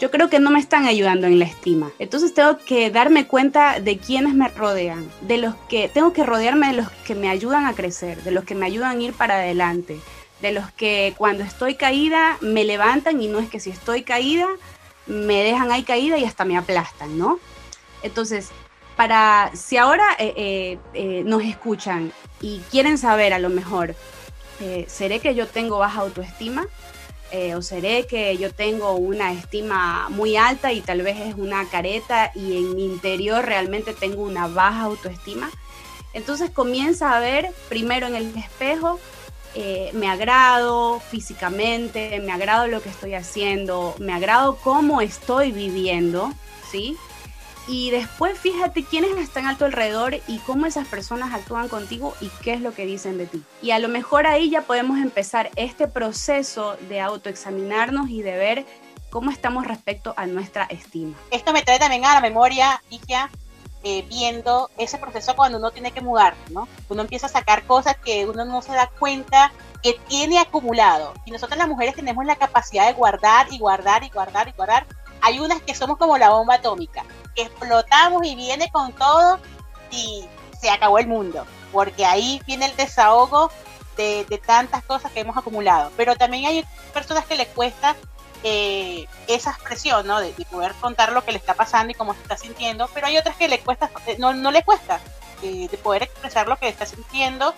yo 0.00 0.10
creo 0.10 0.30
que 0.30 0.38
no 0.38 0.50
me 0.50 0.60
están 0.60 0.86
ayudando 0.86 1.26
en 1.26 1.38
la 1.38 1.44
estima. 1.44 1.90
Entonces 1.98 2.32
tengo 2.32 2.58
que 2.58 2.90
darme 2.90 3.26
cuenta 3.26 3.80
de 3.80 3.98
quienes 3.98 4.34
me 4.34 4.48
rodean, 4.48 5.10
de 5.22 5.38
los 5.38 5.54
que 5.68 5.88
tengo 5.88 6.12
que 6.12 6.24
rodearme 6.24 6.68
de 6.68 6.74
los 6.74 6.90
que 7.04 7.14
me 7.14 7.28
ayudan 7.28 7.66
a 7.66 7.74
crecer, 7.74 8.22
de 8.22 8.30
los 8.30 8.44
que 8.44 8.54
me 8.54 8.66
ayudan 8.66 8.98
a 8.98 9.02
ir 9.02 9.12
para 9.12 9.34
adelante, 9.34 9.98
de 10.40 10.52
los 10.52 10.70
que 10.72 11.14
cuando 11.18 11.42
estoy 11.42 11.74
caída 11.74 12.38
me 12.40 12.64
levantan 12.64 13.20
y 13.20 13.26
no 13.26 13.40
es 13.40 13.48
que 13.48 13.58
si 13.58 13.70
estoy 13.70 14.02
caída 14.02 14.46
me 15.06 15.42
dejan 15.42 15.72
ahí 15.72 15.82
caída 15.82 16.18
y 16.18 16.24
hasta 16.24 16.44
me 16.44 16.56
aplastan, 16.56 17.18
¿no? 17.18 17.40
Entonces, 18.02 18.50
para 18.96 19.50
si 19.54 19.76
ahora 19.76 20.04
eh, 20.18 20.34
eh, 20.36 20.78
eh, 20.94 21.22
nos 21.24 21.42
escuchan 21.42 22.12
y 22.40 22.60
quieren 22.70 22.98
saber 22.98 23.32
a 23.32 23.38
lo 23.38 23.48
mejor, 23.48 23.96
¿seré 24.88 25.20
que 25.20 25.34
yo 25.34 25.46
tengo 25.46 25.78
baja 25.78 26.00
autoestima? 26.00 26.66
Eh, 27.30 27.54
o 27.54 27.60
seré 27.60 28.06
que 28.06 28.38
yo 28.38 28.54
tengo 28.54 28.92
una 28.94 29.32
estima 29.32 30.08
muy 30.08 30.36
alta 30.36 30.72
y 30.72 30.80
tal 30.80 31.02
vez 31.02 31.18
es 31.18 31.34
una 31.34 31.68
careta 31.68 32.32
y 32.34 32.56
en 32.56 32.74
mi 32.74 32.86
interior 32.86 33.44
realmente 33.44 33.92
tengo 33.92 34.22
una 34.22 34.46
baja 34.46 34.82
autoestima. 34.82 35.50
Entonces 36.14 36.50
comienza 36.50 37.14
a 37.14 37.20
ver 37.20 37.50
primero 37.68 38.06
en 38.06 38.14
el 38.14 38.34
espejo, 38.34 38.98
eh, 39.54 39.90
me 39.92 40.08
agrado 40.08 41.00
físicamente, 41.00 42.18
me 42.20 42.32
agrado 42.32 42.66
lo 42.66 42.80
que 42.80 42.88
estoy 42.88 43.14
haciendo, 43.14 43.94
me 43.98 44.14
agrado 44.14 44.56
cómo 44.56 45.02
estoy 45.02 45.52
viviendo, 45.52 46.32
¿sí? 46.70 46.96
Y 47.68 47.90
después 47.90 48.38
fíjate 48.38 48.82
quiénes 48.82 49.16
están 49.18 49.46
a 49.46 49.56
tu 49.58 49.66
alrededor 49.66 50.14
y 50.26 50.38
cómo 50.38 50.66
esas 50.66 50.88
personas 50.88 51.34
actúan 51.34 51.68
contigo 51.68 52.14
y 52.20 52.30
qué 52.42 52.54
es 52.54 52.62
lo 52.62 52.72
que 52.72 52.86
dicen 52.86 53.18
de 53.18 53.26
ti. 53.26 53.42
Y 53.60 53.72
a 53.72 53.78
lo 53.78 53.88
mejor 53.88 54.26
ahí 54.26 54.48
ya 54.48 54.62
podemos 54.62 54.98
empezar 54.98 55.50
este 55.54 55.86
proceso 55.86 56.76
de 56.88 57.00
autoexaminarnos 57.00 58.08
y 58.08 58.22
de 58.22 58.36
ver 58.36 58.66
cómo 59.10 59.30
estamos 59.30 59.66
respecto 59.66 60.14
a 60.16 60.26
nuestra 60.26 60.64
estima. 60.64 61.14
Esto 61.30 61.52
me 61.52 61.62
trae 61.62 61.78
también 61.78 62.06
a 62.06 62.14
la 62.14 62.20
memoria, 62.22 62.82
Ikia, 62.88 63.30
eh, 63.84 64.04
viendo 64.08 64.70
ese 64.78 64.98
proceso 64.98 65.36
cuando 65.36 65.58
uno 65.58 65.70
tiene 65.70 65.92
que 65.92 66.00
mudar, 66.00 66.34
¿no? 66.50 66.66
Uno 66.88 67.02
empieza 67.02 67.26
a 67.26 67.30
sacar 67.30 67.64
cosas 67.64 67.96
que 67.98 68.26
uno 68.26 68.44
no 68.44 68.62
se 68.62 68.72
da 68.72 68.90
cuenta 68.98 69.52
que 69.82 69.94
tiene 70.08 70.38
acumulado. 70.38 71.12
Y 71.26 71.30
nosotras 71.30 71.58
las 71.58 71.68
mujeres 71.68 71.94
tenemos 71.94 72.24
la 72.24 72.36
capacidad 72.36 72.86
de 72.86 72.94
guardar 72.94 73.46
y 73.52 73.58
guardar 73.58 74.02
y 74.04 74.08
guardar 74.08 74.48
y 74.48 74.52
guardar. 74.52 74.86
Hay 75.20 75.38
unas 75.38 75.62
que 75.62 75.74
somos 75.74 75.98
como 75.98 76.18
la 76.18 76.30
bomba 76.30 76.54
atómica, 76.54 77.04
que 77.38 77.44
explotamos 77.44 78.26
y 78.26 78.34
viene 78.34 78.68
con 78.72 78.92
todo 78.92 79.38
y 79.92 80.24
se 80.60 80.70
acabó 80.70 80.98
el 80.98 81.06
mundo, 81.06 81.46
porque 81.70 82.04
ahí 82.04 82.42
viene 82.46 82.66
el 82.66 82.74
desahogo 82.74 83.48
de, 83.96 84.40
tantas 84.44 84.82
cosas 84.84 85.12
que 85.12 85.20
hemos 85.20 85.36
acumulado. 85.36 85.92
Pero 85.96 86.16
también 86.16 86.46
hay 86.46 86.64
personas 86.92 87.26
que 87.26 87.36
les 87.36 87.46
cuesta 87.48 87.94
eh, 88.42 89.06
esa 89.28 89.50
expresión, 89.52 90.04
¿no? 90.04 90.20
De, 90.20 90.32
poder 90.50 90.72
contar 90.80 91.12
lo 91.12 91.24
que 91.24 91.30
le 91.30 91.38
está 91.38 91.54
pasando 91.54 91.92
y 91.92 91.94
cómo 91.94 92.12
se 92.12 92.22
está 92.22 92.36
sintiendo, 92.36 92.88
pero 92.92 93.06
hay 93.06 93.18
otras 93.18 93.36
que 93.36 93.46
le 93.46 93.60
cuesta, 93.60 93.88
eh, 94.06 94.16
no, 94.18 94.32
no 94.32 94.50
le 94.50 94.64
cuesta 94.64 94.98
eh, 95.42 95.68
de 95.70 95.78
poder 95.78 96.02
expresar 96.02 96.48
lo 96.48 96.56
que 96.56 96.66
está 96.66 96.86
sintiendo 96.86 97.54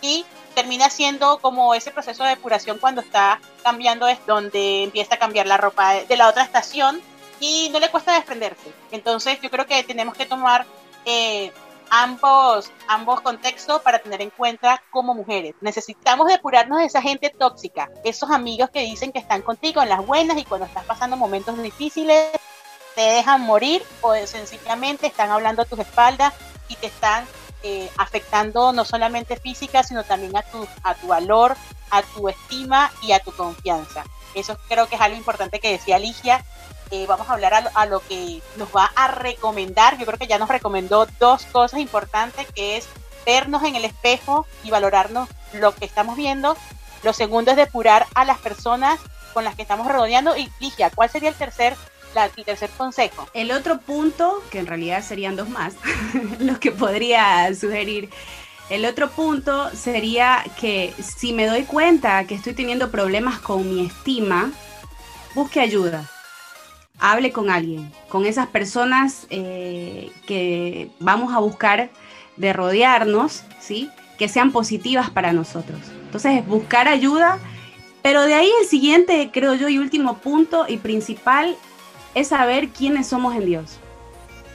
y 0.00 0.24
termina 0.54 0.90
siendo 0.90 1.38
como 1.38 1.74
ese 1.74 1.90
proceso 1.90 2.22
de 2.22 2.30
depuración 2.30 2.78
cuando 2.78 3.00
está 3.00 3.40
cambiando 3.64 4.06
es 4.06 4.24
donde 4.26 4.84
empieza 4.84 5.16
a 5.16 5.18
cambiar 5.18 5.46
la 5.48 5.56
ropa 5.56 5.94
de 5.94 6.16
la 6.16 6.28
otra 6.28 6.44
estación 6.44 7.02
y 7.40 7.68
no 7.70 7.80
le 7.80 7.90
cuesta 7.90 8.14
desprenderse. 8.14 8.72
Entonces 8.90 9.40
yo 9.40 9.50
creo 9.50 9.66
que 9.66 9.82
tenemos 9.84 10.14
que 10.14 10.26
tomar 10.26 10.66
eh, 11.04 11.52
ambos, 11.90 12.70
ambos 12.88 13.20
contextos 13.20 13.82
para 13.82 13.98
tener 13.98 14.22
en 14.22 14.30
cuenta 14.30 14.82
como 14.90 15.14
mujeres. 15.14 15.54
Necesitamos 15.60 16.28
depurarnos 16.28 16.78
de 16.78 16.86
esa 16.86 17.02
gente 17.02 17.30
tóxica, 17.30 17.90
esos 18.04 18.30
amigos 18.30 18.70
que 18.70 18.80
dicen 18.80 19.12
que 19.12 19.18
están 19.18 19.42
contigo 19.42 19.82
en 19.82 19.88
las 19.88 20.04
buenas 20.04 20.38
y 20.38 20.44
cuando 20.44 20.66
estás 20.66 20.84
pasando 20.84 21.16
momentos 21.16 21.60
difíciles 21.62 22.30
te 22.94 23.00
dejan 23.00 23.40
morir 23.40 23.82
o 24.02 24.14
sencillamente 24.26 25.08
están 25.08 25.30
hablando 25.30 25.62
a 25.62 25.64
tus 25.64 25.78
espaldas 25.80 26.32
y 26.68 26.76
te 26.76 26.86
están 26.86 27.26
eh, 27.62 27.90
afectando 27.96 28.72
no 28.72 28.84
solamente 28.84 29.36
física, 29.36 29.82
sino 29.82 30.04
también 30.04 30.36
a 30.36 30.42
tu, 30.42 30.66
a 30.82 30.94
tu 30.94 31.08
valor, 31.08 31.56
a 31.90 32.02
tu 32.02 32.28
estima 32.28 32.92
y 33.02 33.12
a 33.12 33.20
tu 33.20 33.32
confianza. 33.32 34.04
Eso 34.34 34.56
creo 34.68 34.88
que 34.88 34.96
es 34.96 35.00
algo 35.00 35.16
importante 35.16 35.60
que 35.60 35.70
decía 35.70 35.98
Ligia. 35.98 36.44
Eh, 36.90 37.06
vamos 37.06 37.28
a 37.28 37.32
hablar 37.32 37.54
a 37.74 37.86
lo, 37.86 38.00
que 38.00 38.42
nos 38.56 38.68
va 38.74 38.90
a 38.94 39.08
recomendar. 39.08 39.98
Yo 39.98 40.06
creo 40.06 40.18
que 40.18 40.26
ya 40.26 40.38
nos 40.38 40.48
recomendó 40.48 41.06
dos 41.18 41.44
cosas 41.46 41.80
importantes, 41.80 42.46
que 42.54 42.76
es 42.76 42.86
vernos 43.26 43.62
en 43.64 43.76
el 43.76 43.84
espejo 43.84 44.46
y 44.62 44.70
valorarnos 44.70 45.28
lo 45.52 45.74
que 45.74 45.84
estamos 45.84 46.16
viendo. 46.16 46.56
Lo 47.02 47.12
segundo 47.12 47.50
es 47.50 47.56
depurar 47.56 48.06
a 48.14 48.24
las 48.24 48.38
personas 48.38 49.00
con 49.32 49.44
las 49.44 49.54
que 49.54 49.62
estamos 49.62 49.86
rodeando. 49.90 50.36
Y 50.36 50.50
Ligia, 50.60 50.90
¿cuál 50.90 51.10
sería 51.10 51.30
el 51.30 51.34
tercer 51.34 51.76
el 52.36 52.44
tercer 52.44 52.70
consejo. 52.70 53.28
El 53.34 53.50
otro 53.50 53.80
punto, 53.80 54.42
que 54.50 54.60
en 54.60 54.66
realidad 54.66 55.02
serían 55.02 55.36
dos 55.36 55.48
más, 55.48 55.74
los 56.38 56.58
que 56.58 56.70
podría 56.70 57.52
sugerir. 57.54 58.10
El 58.70 58.86
otro 58.86 59.10
punto 59.10 59.70
sería 59.74 60.44
que 60.58 60.94
si 61.02 61.32
me 61.32 61.46
doy 61.46 61.64
cuenta 61.64 62.24
que 62.26 62.34
estoy 62.34 62.54
teniendo 62.54 62.90
problemas 62.90 63.38
con 63.40 63.68
mi 63.68 63.86
estima, 63.86 64.52
busque 65.34 65.60
ayuda. 65.60 66.08
Hable 66.98 67.32
con 67.32 67.50
alguien, 67.50 67.92
con 68.08 68.24
esas 68.24 68.46
personas 68.46 69.26
eh, 69.30 70.10
que 70.26 70.90
vamos 71.00 71.34
a 71.34 71.40
buscar 71.40 71.90
de 72.36 72.52
rodearnos, 72.52 73.44
¿sí? 73.60 73.90
Que 74.18 74.28
sean 74.28 74.52
positivas 74.52 75.10
para 75.10 75.32
nosotros. 75.32 75.80
Entonces, 76.04 76.46
buscar 76.46 76.86
ayuda, 76.88 77.38
pero 78.02 78.22
de 78.22 78.34
ahí 78.34 78.50
el 78.60 78.68
siguiente, 78.68 79.30
creo 79.32 79.54
yo, 79.54 79.68
y 79.68 79.78
último 79.78 80.18
punto 80.18 80.66
y 80.68 80.76
principal 80.76 81.56
es 82.14 82.28
saber 82.28 82.68
quiénes 82.68 83.08
somos 83.08 83.34
en 83.34 83.46
Dios. 83.46 83.78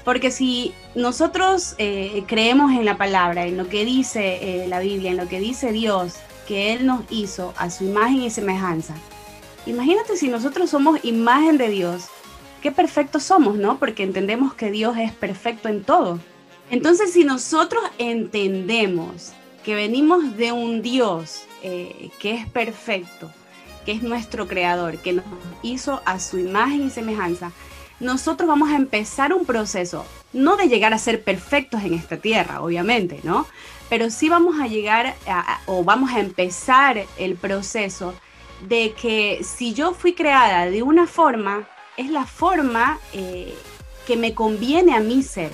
Porque 0.05 0.31
si 0.31 0.73
nosotros 0.95 1.75
eh, 1.77 2.23
creemos 2.25 2.71
en 2.71 2.85
la 2.85 2.97
palabra, 2.97 3.45
en 3.45 3.57
lo 3.57 3.67
que 3.67 3.85
dice 3.85 4.63
eh, 4.63 4.67
la 4.67 4.79
Biblia, 4.79 5.11
en 5.11 5.17
lo 5.17 5.27
que 5.27 5.39
dice 5.39 5.71
Dios, 5.71 6.15
que 6.47 6.73
Él 6.73 6.85
nos 6.85 7.01
hizo 7.09 7.53
a 7.57 7.69
su 7.69 7.83
imagen 7.83 8.21
y 8.23 8.29
semejanza, 8.29 8.95
imagínate 9.65 10.15
si 10.15 10.29
nosotros 10.29 10.69
somos 10.69 11.03
imagen 11.03 11.57
de 11.57 11.69
Dios, 11.69 12.07
qué 12.59 12.71
perfectos 12.71 13.23
somos, 13.23 13.55
¿no? 13.55 13.79
Porque 13.79 14.03
entendemos 14.03 14.53
que 14.53 14.71
Dios 14.71 14.97
es 14.97 15.11
perfecto 15.11 15.69
en 15.69 15.83
todo. 15.83 16.19
Entonces, 16.69 17.13
si 17.13 17.23
nosotros 17.23 17.83
entendemos 17.97 19.33
que 19.63 19.75
venimos 19.75 20.37
de 20.37 20.51
un 20.51 20.81
Dios 20.81 21.43
eh, 21.63 22.09
que 22.19 22.33
es 22.33 22.47
perfecto, 22.47 23.31
que 23.85 23.91
es 23.93 24.03
nuestro 24.03 24.47
creador, 24.47 24.97
que 24.97 25.13
nos 25.13 25.25
hizo 25.63 26.01
a 26.05 26.19
su 26.19 26.37
imagen 26.37 26.87
y 26.87 26.89
semejanza, 26.89 27.51
nosotros 27.99 28.47
vamos 28.47 28.69
a 28.69 28.75
empezar 28.75 29.33
un 29.33 29.45
proceso, 29.45 30.05
no 30.31 30.55
de 30.55 30.69
llegar 30.69 30.93
a 30.93 30.97
ser 30.97 31.23
perfectos 31.23 31.83
en 31.83 31.93
esta 31.93 32.17
tierra, 32.17 32.61
obviamente, 32.61 33.19
¿no? 33.23 33.45
Pero 33.89 34.09
sí 34.09 34.29
vamos 34.29 34.59
a 34.59 34.67
llegar 34.67 35.15
o 35.65 35.83
vamos 35.83 36.11
a 36.11 36.19
empezar 36.19 37.05
el 37.17 37.35
proceso 37.35 38.13
de 38.67 38.93
que 38.93 39.41
si 39.43 39.73
yo 39.73 39.93
fui 39.93 40.13
creada 40.13 40.65
de 40.67 40.83
una 40.83 41.07
forma, 41.07 41.67
es 41.99 42.09
la 42.09 42.25
forma 42.25 42.97
eh, 43.11 43.53
que 44.07 44.15
me 44.15 44.33
conviene 44.33 44.95
a 44.95 45.01
mí 45.01 45.21
ser. 45.21 45.51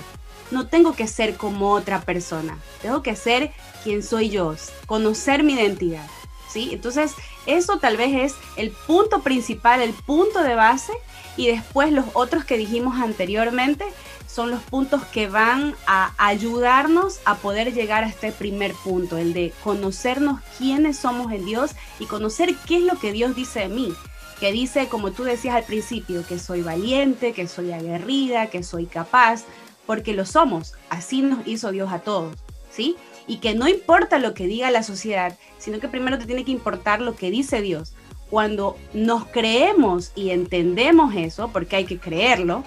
No 0.52 0.68
tengo 0.68 0.94
que 0.94 1.08
ser 1.08 1.36
como 1.36 1.72
otra 1.72 2.02
persona, 2.02 2.56
tengo 2.80 3.02
que 3.02 3.16
ser 3.16 3.50
quien 3.82 4.04
soy 4.04 4.30
yo, 4.30 4.54
conocer 4.86 5.42
mi 5.42 5.54
identidad. 5.54 6.06
¿sí? 6.48 6.70
Entonces, 6.72 7.14
eso 7.46 7.78
tal 7.78 7.96
vez 7.96 8.32
es 8.32 8.34
el 8.56 8.70
punto 8.70 9.22
principal, 9.22 9.82
el 9.82 9.92
punto 9.92 10.44
de 10.44 10.54
base, 10.54 10.92
y 11.36 11.48
después 11.48 11.90
los 11.90 12.04
otros 12.12 12.44
que 12.44 12.56
dijimos 12.56 12.94
anteriormente 13.00 13.84
son 14.28 14.52
los 14.52 14.62
puntos 14.62 15.02
que 15.04 15.26
van 15.28 15.74
a 15.88 16.12
ayudarnos 16.16 17.18
a 17.24 17.34
poder 17.34 17.74
llegar 17.74 18.04
a 18.04 18.08
este 18.08 18.30
primer 18.30 18.72
punto, 18.72 19.16
el 19.16 19.32
de 19.32 19.52
conocernos 19.64 20.40
quiénes 20.58 20.96
somos 20.96 21.32
en 21.32 21.44
Dios 21.44 21.72
y 21.98 22.06
conocer 22.06 22.54
qué 22.68 22.76
es 22.76 22.82
lo 22.84 23.00
que 23.00 23.10
Dios 23.10 23.34
dice 23.34 23.60
de 23.60 23.68
mí. 23.68 23.92
Que 24.40 24.52
dice, 24.52 24.88
como 24.88 25.12
tú 25.12 25.24
decías 25.24 25.54
al 25.54 25.64
principio, 25.64 26.26
que 26.26 26.38
soy 26.38 26.62
valiente, 26.62 27.32
que 27.32 27.48
soy 27.48 27.72
aguerrida, 27.72 28.48
que 28.48 28.62
soy 28.62 28.86
capaz, 28.86 29.44
porque 29.86 30.12
lo 30.12 30.26
somos. 30.26 30.74
Así 30.90 31.22
nos 31.22 31.46
hizo 31.46 31.70
Dios 31.70 31.92
a 31.92 32.00
todos, 32.00 32.36
¿sí? 32.70 32.96
y 33.26 33.38
que 33.38 33.54
no 33.54 33.68
importa 33.68 34.18
lo 34.18 34.34
que 34.34 34.46
diga 34.46 34.70
la 34.70 34.82
sociedad, 34.82 35.36
sino 35.58 35.80
que 35.80 35.88
primero 35.88 36.18
te 36.18 36.26
tiene 36.26 36.44
que 36.44 36.52
importar 36.52 37.00
lo 37.00 37.16
que 37.16 37.30
dice 37.30 37.60
Dios. 37.60 37.94
Cuando 38.30 38.76
nos 38.92 39.26
creemos 39.26 40.12
y 40.14 40.30
entendemos 40.30 41.14
eso, 41.14 41.50
porque 41.52 41.76
hay 41.76 41.84
que 41.84 41.98
creerlo, 41.98 42.64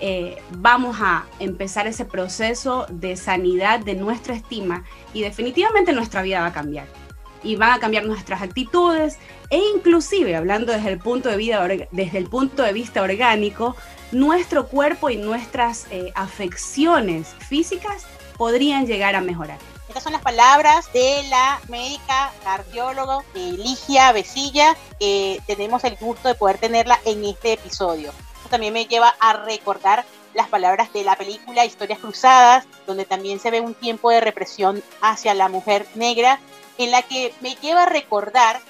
eh, 0.00 0.36
vamos 0.50 0.98
a 1.00 1.26
empezar 1.38 1.86
ese 1.86 2.04
proceso 2.04 2.86
de 2.90 3.16
sanidad 3.16 3.80
de 3.80 3.94
nuestra 3.94 4.34
estima 4.34 4.84
y 5.14 5.22
definitivamente 5.22 5.92
nuestra 5.92 6.22
vida 6.22 6.40
va 6.40 6.46
a 6.46 6.52
cambiar. 6.52 6.86
Y 7.46 7.56
van 7.56 7.72
a 7.72 7.78
cambiar 7.78 8.04
nuestras 8.04 8.42
actitudes 8.42 9.18
e 9.50 9.58
inclusive, 9.74 10.34
hablando 10.34 10.72
desde 10.72 10.90
el 10.90 10.98
punto 10.98 11.28
de, 11.28 11.36
vida, 11.36 11.66
desde 11.92 12.18
el 12.18 12.28
punto 12.28 12.62
de 12.62 12.72
vista 12.72 13.02
orgánico, 13.02 13.76
nuestro 14.10 14.66
cuerpo 14.66 15.10
y 15.10 15.16
nuestras 15.16 15.86
eh, 15.90 16.12
afecciones 16.14 17.28
físicas 17.48 18.04
podrían 18.36 18.86
llegar 18.86 19.14
a 19.14 19.20
mejorar. 19.20 19.58
Estas 19.88 20.02
son 20.02 20.12
las 20.12 20.22
palabras 20.22 20.92
de 20.92 21.22
la 21.30 21.60
médica 21.68 22.32
cardióloga 22.42 23.20
Ligia 23.34 24.12
Besilla, 24.12 24.76
que 24.98 25.40
tenemos 25.46 25.84
el 25.84 25.96
gusto 25.96 26.28
de 26.28 26.34
poder 26.34 26.58
tenerla 26.58 26.98
en 27.04 27.24
este 27.24 27.52
episodio. 27.52 28.12
Esto 28.36 28.48
también 28.50 28.74
me 28.74 28.86
lleva 28.86 29.14
a 29.20 29.32
recordar 29.32 30.04
las 30.34 30.48
palabras 30.48 30.92
de 30.92 31.02
la 31.02 31.16
película 31.16 31.64
Historias 31.64 31.98
Cruzadas, 31.98 32.66
donde 32.86 33.06
también 33.06 33.40
se 33.40 33.50
ve 33.50 33.60
un 33.60 33.74
tiempo 33.74 34.10
de 34.10 34.20
represión 34.20 34.82
hacia 35.00 35.32
la 35.34 35.48
mujer 35.48 35.86
negra, 35.94 36.40
en 36.78 36.90
la 36.90 37.02
que 37.02 37.34
me 37.40 37.54
lleva 37.56 37.84
a 37.84 37.88
recordar, 37.88 38.60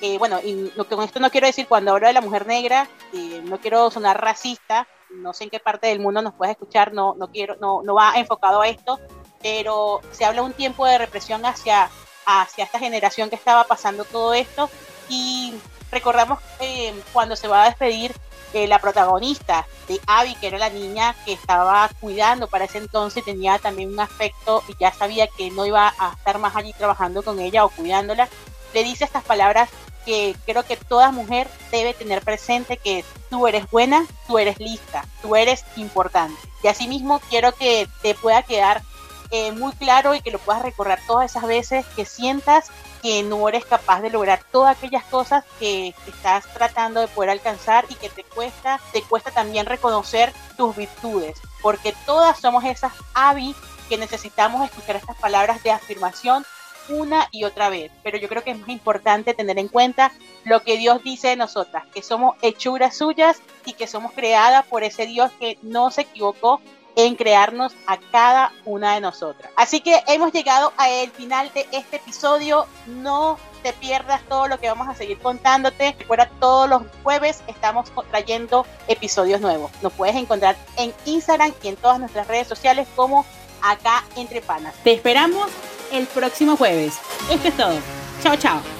eh, 0.00 0.18
bueno, 0.18 0.40
y 0.42 0.72
lo 0.76 0.86
que 0.86 0.94
con 0.94 1.04
esto 1.04 1.20
no 1.20 1.30
quiero 1.30 1.46
decir 1.46 1.66
cuando 1.66 1.92
hablo 1.92 2.06
de 2.06 2.12
la 2.12 2.20
mujer 2.20 2.46
negra, 2.46 2.88
eh, 3.12 3.40
no 3.44 3.58
quiero 3.58 3.90
sonar 3.90 4.20
racista, 4.20 4.86
no 5.10 5.32
sé 5.32 5.44
en 5.44 5.50
qué 5.50 5.60
parte 5.60 5.86
del 5.88 6.00
mundo 6.00 6.22
nos 6.22 6.34
puedes 6.34 6.52
escuchar, 6.52 6.92
no, 6.92 7.14
no 7.14 7.30
quiero, 7.30 7.56
no, 7.56 7.82
no 7.82 7.94
va 7.94 8.14
enfocado 8.16 8.60
a 8.60 8.68
esto, 8.68 9.00
pero 9.42 10.00
se 10.10 10.24
habla 10.24 10.42
un 10.42 10.52
tiempo 10.52 10.86
de 10.86 10.98
represión 10.98 11.44
hacia, 11.46 11.90
hacia 12.26 12.64
esta 12.64 12.78
generación 12.78 13.30
que 13.30 13.36
estaba 13.36 13.64
pasando 13.64 14.04
todo 14.04 14.34
esto 14.34 14.68
y 15.08 15.54
recordamos 15.90 16.40
eh, 16.60 16.94
cuando 17.12 17.36
se 17.36 17.48
va 17.48 17.64
a 17.64 17.66
despedir 17.66 18.12
eh, 18.56 18.66
la 18.66 18.78
protagonista 18.78 19.66
de 19.88 20.00
Abby, 20.06 20.34
que 20.36 20.46
era 20.46 20.58
la 20.58 20.70
niña 20.70 21.14
que 21.24 21.32
estaba 21.32 21.90
cuidando 22.00 22.48
para 22.48 22.64
ese 22.64 22.78
entonces, 22.78 23.24
tenía 23.24 23.58
también 23.58 23.92
un 23.92 24.00
aspecto 24.00 24.62
y 24.68 24.74
ya 24.78 24.92
sabía 24.92 25.26
que 25.26 25.50
no 25.50 25.66
iba 25.66 25.92
a 25.98 26.12
estar 26.12 26.38
más 26.38 26.56
allí 26.56 26.72
trabajando 26.72 27.22
con 27.22 27.38
ella 27.38 27.64
o 27.64 27.68
cuidándola, 27.68 28.28
le 28.72 28.82
dice 28.82 29.04
estas 29.04 29.24
palabras 29.24 29.68
que 30.06 30.36
creo 30.46 30.62
que 30.62 30.76
toda 30.76 31.10
mujer 31.10 31.48
debe 31.70 31.92
tener 31.92 32.22
presente 32.22 32.76
que 32.76 33.04
tú 33.28 33.46
eres 33.46 33.68
buena, 33.70 34.06
tú 34.26 34.38
eres 34.38 34.58
lista, 34.58 35.04
tú 35.20 35.36
eres 35.36 35.64
importante. 35.76 36.40
Y 36.62 36.68
asimismo 36.68 37.20
quiero 37.28 37.52
que 37.52 37.88
te 38.02 38.14
pueda 38.14 38.42
quedar 38.42 38.82
eh, 39.30 39.52
muy 39.52 39.72
claro 39.72 40.14
y 40.14 40.20
que 40.20 40.30
lo 40.30 40.38
puedas 40.38 40.62
recorrer 40.62 40.98
todas 41.06 41.30
esas 41.30 41.46
veces 41.46 41.84
que 41.96 42.04
sientas 42.04 42.70
que 43.02 43.22
no 43.22 43.48
eres 43.48 43.64
capaz 43.64 44.00
de 44.00 44.10
lograr 44.10 44.40
todas 44.50 44.76
aquellas 44.76 45.04
cosas 45.04 45.44
que 45.58 45.94
estás 46.06 46.46
tratando 46.52 47.00
de 47.00 47.08
poder 47.08 47.30
alcanzar 47.30 47.84
y 47.88 47.94
que 47.94 48.08
te 48.08 48.24
cuesta, 48.24 48.80
te 48.92 49.02
cuesta 49.02 49.30
también 49.30 49.66
reconocer 49.66 50.32
tus 50.56 50.76
virtudes, 50.76 51.38
porque 51.62 51.94
todas 52.04 52.38
somos 52.40 52.64
esas 52.64 52.92
avis 53.14 53.56
que 53.88 53.98
necesitamos 53.98 54.64
escuchar 54.64 54.96
estas 54.96 55.16
palabras 55.16 55.62
de 55.62 55.70
afirmación 55.70 56.44
una 56.88 57.28
y 57.32 57.44
otra 57.44 57.68
vez, 57.68 57.90
pero 58.02 58.18
yo 58.18 58.28
creo 58.28 58.44
que 58.44 58.52
es 58.52 58.58
más 58.58 58.68
importante 58.68 59.34
tener 59.34 59.58
en 59.58 59.68
cuenta 59.68 60.12
lo 60.44 60.62
que 60.62 60.76
Dios 60.78 61.02
dice 61.02 61.28
de 61.28 61.36
nosotras, 61.36 61.84
que 61.92 62.02
somos 62.02 62.36
hechuras 62.42 62.96
suyas 62.96 63.42
y 63.64 63.72
que 63.72 63.86
somos 63.86 64.12
creadas 64.12 64.64
por 64.66 64.84
ese 64.84 65.06
Dios 65.06 65.30
que 65.40 65.58
no 65.62 65.90
se 65.90 66.02
equivocó 66.02 66.60
en 66.96 67.14
crearnos 67.14 67.74
a 67.86 67.98
cada 67.98 68.52
una 68.64 68.94
de 68.94 69.00
nosotras. 69.00 69.52
Así 69.54 69.80
que 69.80 70.02
hemos 70.08 70.32
llegado 70.32 70.72
al 70.76 71.10
final 71.10 71.50
de 71.54 71.66
este 71.70 71.96
episodio. 71.96 72.66
No 72.86 73.38
te 73.62 73.72
pierdas 73.74 74.22
todo 74.28 74.48
lo 74.48 74.58
que 74.58 74.68
vamos 74.68 74.88
a 74.88 74.94
seguir 74.94 75.18
contándote. 75.18 75.94
Recuerda, 75.98 76.30
todos 76.40 76.68
los 76.68 76.82
jueves 77.02 77.42
estamos 77.46 77.92
trayendo 78.10 78.66
episodios 78.88 79.40
nuevos. 79.40 79.70
Nos 79.82 79.92
puedes 79.92 80.16
encontrar 80.16 80.56
en 80.76 80.92
Instagram 81.04 81.52
y 81.62 81.68
en 81.68 81.76
todas 81.76 82.00
nuestras 82.00 82.26
redes 82.26 82.48
sociales 82.48 82.88
como 82.96 83.26
acá 83.62 84.04
entre 84.16 84.40
panas. 84.40 84.74
Te 84.82 84.94
esperamos 84.94 85.48
el 85.92 86.06
próximo 86.06 86.56
jueves. 86.56 86.98
Esto 87.30 87.48
es 87.48 87.56
todo. 87.56 87.78
Chao, 88.22 88.36
chao. 88.36 88.75